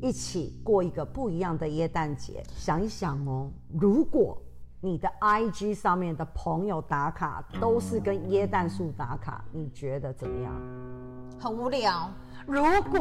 [0.00, 2.42] 一起过一个不一样的耶诞节。
[2.48, 4.36] 想一想哦，如果
[4.80, 10.54] 你的 IG 上面的朋友打卡都是跟耶诞树打卡，你觉得怎么样？
[11.38, 12.10] 很无聊。
[12.46, 12.98] 如果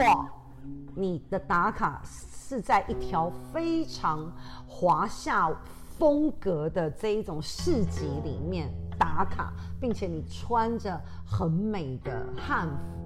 [0.94, 4.30] 你的打卡是在一条非常
[4.68, 5.50] 华夏
[5.98, 12.99] 风格的这一种市集里面打卡，并且你穿着很美的汉服。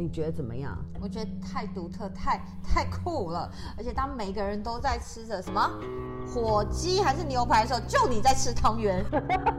[0.00, 0.82] 你觉得怎么样？
[0.98, 3.52] 我觉得太独特，太太酷了。
[3.76, 5.70] 而且当每个人都在吃着什么
[6.26, 9.04] 火鸡还是牛排的时候，就你在吃汤圆。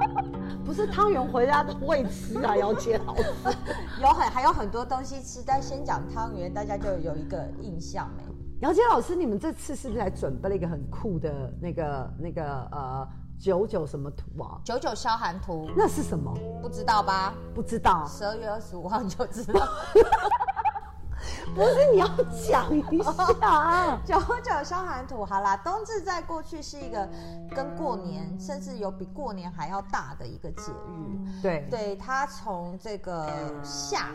[0.65, 3.23] 不是汤圆，回家都不会吃啊，姚杰老师。
[4.01, 8.23] 有很还有很多东西吃，但先讲汤圆，大家就有一个印象没？
[8.61, 13.07] 姚杰老师，你们这次是不是还准备了一个很酷的那个那个呃？
[13.41, 14.61] 九九什么图啊？
[14.63, 16.31] 九九消寒图，那是什么？
[16.61, 17.33] 不知道吧？
[17.55, 18.05] 不知道。
[18.07, 19.67] 十二月二十五号你就知道。
[21.55, 22.07] 不是你要
[22.47, 23.11] 讲一下
[23.41, 23.99] 啊？
[24.05, 27.09] 九九消寒图，好啦，冬至在过去是一个
[27.53, 31.41] 跟过年，甚至有比过年还要大的一个节日。
[31.41, 33.27] 对，对，它从这个
[33.63, 34.09] 夏。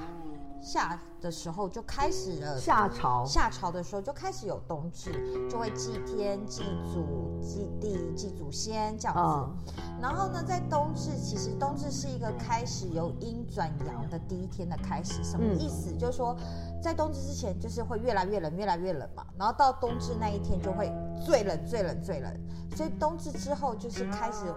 [0.66, 5.12] 夏的时候就开始了夏朝，夏朝的时候就开始有冬至，
[5.48, 9.72] 就会祭天、祭祖、祭地、祭祖先这样子。
[9.76, 15.22] 嗯、然后呢，在冬至，其实冬至是一个开始由阴转阳的第一天的开始。
[15.22, 15.92] 什么意思？
[15.92, 16.36] 嗯、就是说，
[16.82, 19.24] 在冬至之前，就是会越来越冷，越来越冷嘛。
[19.38, 20.92] 然后到冬至那一天，就会
[21.24, 22.36] 最冷、最冷、最冷。
[22.74, 24.52] 所以冬至之后，就是开始。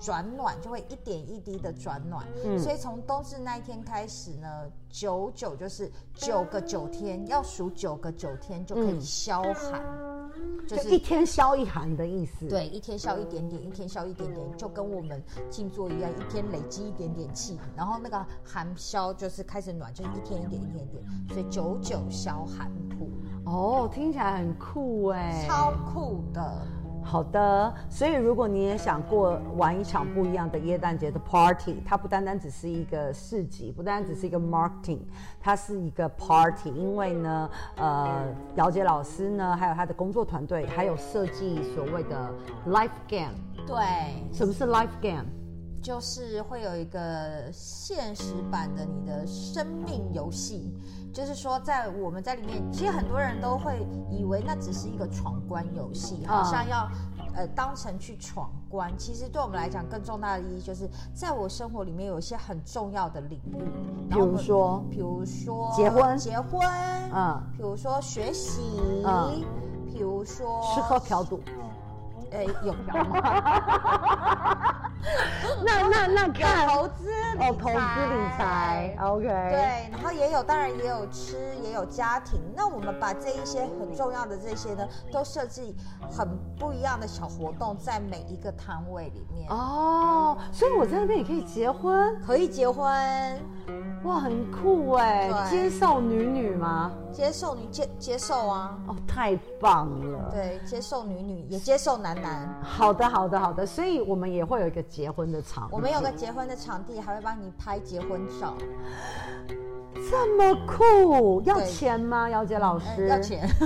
[0.00, 9.82] 转暖就会一点一滴的转暖，嗯、所以从冬至那一天开始呢，九九就是九个九天，要数九个九天就可以消寒，
[10.36, 12.46] 嗯、就是就一天消一寒的意思。
[12.48, 23.10] 对，一天消一点点，一天消一点点，就跟我们静坐一样，一天累积一点点气，然后那个寒消就是开始暖，就是一天一点一点一点，所以九九消寒图。
[23.46, 26.66] 哦，听起来很酷哎，超酷的。
[27.04, 35.00] 好的，所以如果你也想过玩一场不一样的耶诞节的 party，它不单单只是一个市集，不单单只是一个 marketing，
[35.40, 36.70] 它是一个 party。
[36.70, 38.24] 因为呢，呃，
[38.56, 42.32] 姚杰老师呢，还有他的工作团队，还有设计所谓的
[42.68, 43.34] life game。
[43.66, 43.76] 对，
[44.32, 45.24] 什么是 life game？
[45.84, 50.74] 就是会有一个现实版的你的生命游戏，
[51.12, 56.88] 就是说在我们在里面，其实很多人都会以为那只是一个闯关游戏，好像要
[57.36, 58.90] 呃当成去闯关。
[58.96, 63.58] 其实对我们来讲，更重大的意义就是在我生活里面有一些很重要的领域，
[64.08, 66.66] 比如说，比如说结婚，结婚，
[67.12, 69.44] 嗯，比如说学习，嗯，
[69.92, 71.42] 比如说吃喝嫖赌。
[72.32, 73.20] 哎，有嫖吗？
[75.64, 79.26] 那那那看投资哦，投资理财，OK。
[79.26, 82.40] 对，然后也有，当然也有吃，也有家庭。
[82.56, 85.76] 那我们把这一些很重要的这些呢，都设计
[86.10, 86.28] 很
[86.58, 89.48] 不一样的小活动在每一个摊位里面。
[89.50, 93.40] 哦，所以我在那边也可以结婚，可以结婚，
[94.04, 95.30] 哇，很酷哎！
[95.50, 96.92] 接受女女吗？
[97.10, 98.78] 接受女接接受啊！
[98.86, 100.30] 哦，太棒了。
[100.30, 102.62] 对，接受女女也接受男男。
[102.62, 103.64] 好的，好的，好的。
[103.64, 105.74] 所以我们也会有一个结婚的场地。
[105.74, 108.54] 我们有个结婚的场地，还会帮你拍结婚照。
[110.10, 111.40] 这么酷？
[111.42, 113.08] 要钱吗，姚杰老师？
[113.08, 113.48] 要钱。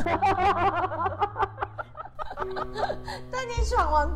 [3.30, 4.08] 但你闯完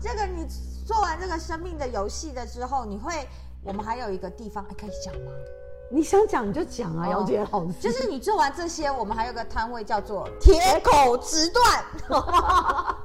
[0.00, 0.46] 这个，你
[0.86, 3.26] 做完这个生命的游戏的之后，你会，
[3.64, 5.32] 我们还有一个地方，还可以讲吗？
[5.90, 7.74] 你想讲你就讲啊，姚姐老师。
[7.80, 11.84] 就是你做完这些，我们还有个摊位叫做铁口直断。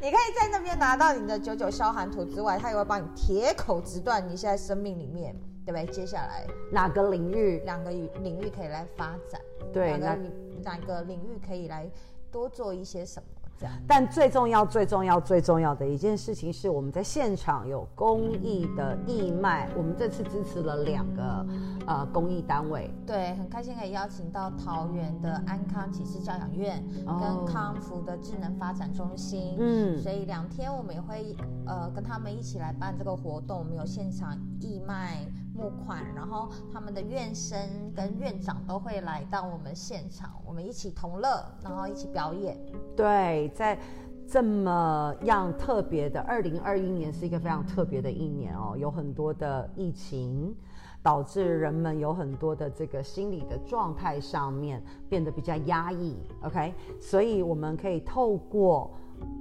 [0.00, 5.32] 你可以在那边拿到你的九九消寒图之外，他也会帮你铁口直断你现在生命里面，
[5.64, 5.86] 对不对？
[5.94, 7.60] 接下来哪个领域？
[7.64, 9.40] 两个领域可以来发展？
[9.72, 10.22] 对，哪个
[10.64, 11.88] 哪个领域可以来
[12.32, 13.41] 多做一些什么？
[13.86, 19.68] 但最重要、最重要、最重要的一件事情是，我们在现场有公益的义卖。
[19.76, 21.46] 我们这次支持了两个
[21.86, 31.36] 呃公益单位，对，很开心可以邀请到桃园的安康启智教养院跟康福的智能发展中心，嗯，所以两天我们也会
[31.66, 33.58] 呃跟他们一起来办这个活动。
[33.58, 35.26] 我们有现场义卖。
[35.54, 37.58] 募款，然后他们的院生
[37.94, 42.56] 跟院长都会来到我们现场，我们一起同乐，然后一起表演。
[42.96, 43.78] 对，在
[44.26, 50.54] 这么样特别的二零二一年，是一个非常特别的一年哦，有很多的疫情，
[51.02, 56.16] 导致人们有很多的这个心理的状态上面变得比较压抑。
[56.42, 58.90] OK，所以我们可以透过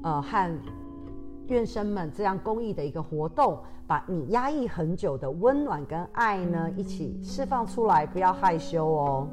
[0.03, 0.59] 呃和。
[1.47, 3.59] 院生们这样公益的一个活动，
[3.91, 9.27] 把你压抑很久的温暖跟爱呢，一起释放出来，不要害羞哦。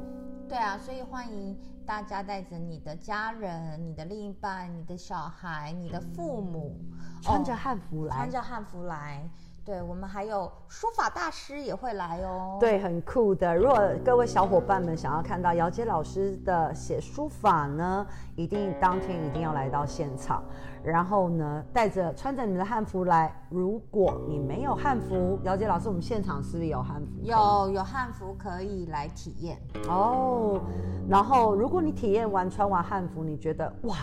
[0.49, 6.75] 对啊，所以欢迎大家带着你的家人、你的另一半、你的小孩、你的父母，
[7.21, 9.29] 穿着汉服来，穿着汉服来。
[9.63, 12.57] 对，我们还有书法大师也会来哦。
[12.59, 13.55] 对，很酷的。
[13.55, 18.05] 如果各位小伙伴们想要看到姚杰老师的写书法呢，
[18.35, 20.43] 一定当天一定要来到现场。
[20.89, 23.33] 然后呢，带着穿着你们的汉服来。
[23.49, 27.07] 如果你没有汉服，姚杰老师，我们现场是不是有汉服？
[27.21, 30.59] 有，有汉服可以来体验哦。
[31.07, 33.95] 然后，如果你体验完穿完汉服，你觉得哇。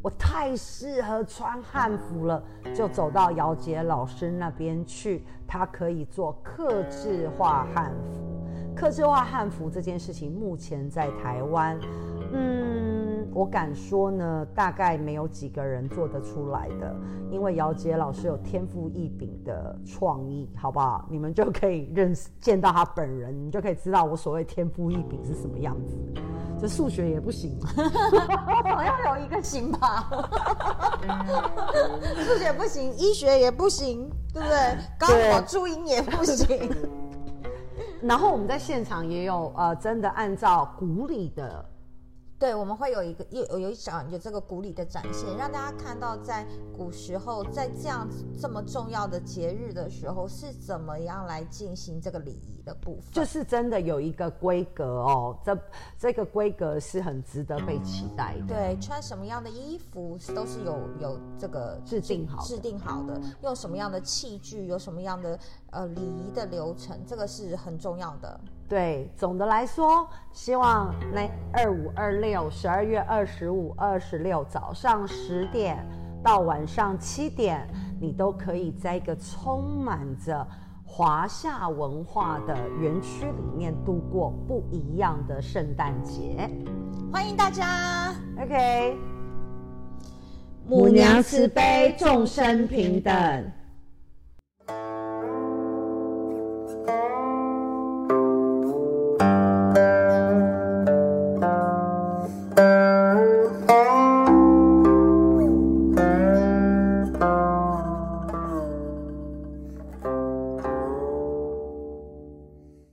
[0.00, 2.40] 我太适合穿汉服了，
[2.72, 5.24] 就走到姚杰老师那边去。
[5.44, 11.76] 他可以做客制化汉服，客制化汉服这件事情目前在台湾，
[12.32, 12.67] 嗯，
[13.38, 16.92] 我敢说呢，大概没有几个人做得出来的。
[17.30, 21.06] 因为姚杰老师有天赋异禀的创意，好不好？
[21.08, 25.96] 你们就可以认识见到他本人，你就可以知道我所谓天赋异禀是什么样子。
[26.60, 30.10] 这数学也不行，总要有一个行吧？
[32.16, 34.76] 数学不行，医学也不行，对不对？
[34.98, 36.68] 高考注音也不行。
[38.02, 41.64] 然后我们在现场也有呃，真的按照古礼的。
[42.38, 48.08] 对，我们会有一个有有一场有这个古礼的展现，让大家看到在古时候，在这样
[48.40, 53.12] 这么重要的节日的时候，是怎么样来进行这个礼仪的部分。
[53.12, 55.58] 就是真的有一个规格哦，这
[55.98, 58.54] 这个规格是很值得被期待的。
[58.54, 65.36] 对，穿什么样的衣服都是有有这个制定好制定好的，用什么样的器具，有什么样的
[65.70, 68.40] 呃礼仪的流程，这个是很重要的。
[68.68, 75.84] 对总的来说希望那二五二六十二月二十五二十六早上十点
[76.22, 77.66] 到晚上七点
[77.98, 80.46] 你都可以在一个充满着
[80.84, 86.50] 华夏文化的园区里面度过不一样的圣诞节。
[87.12, 88.14] 欢迎大家。
[88.40, 88.96] Ok
[90.66, 93.52] 母娘慈悲众生平等。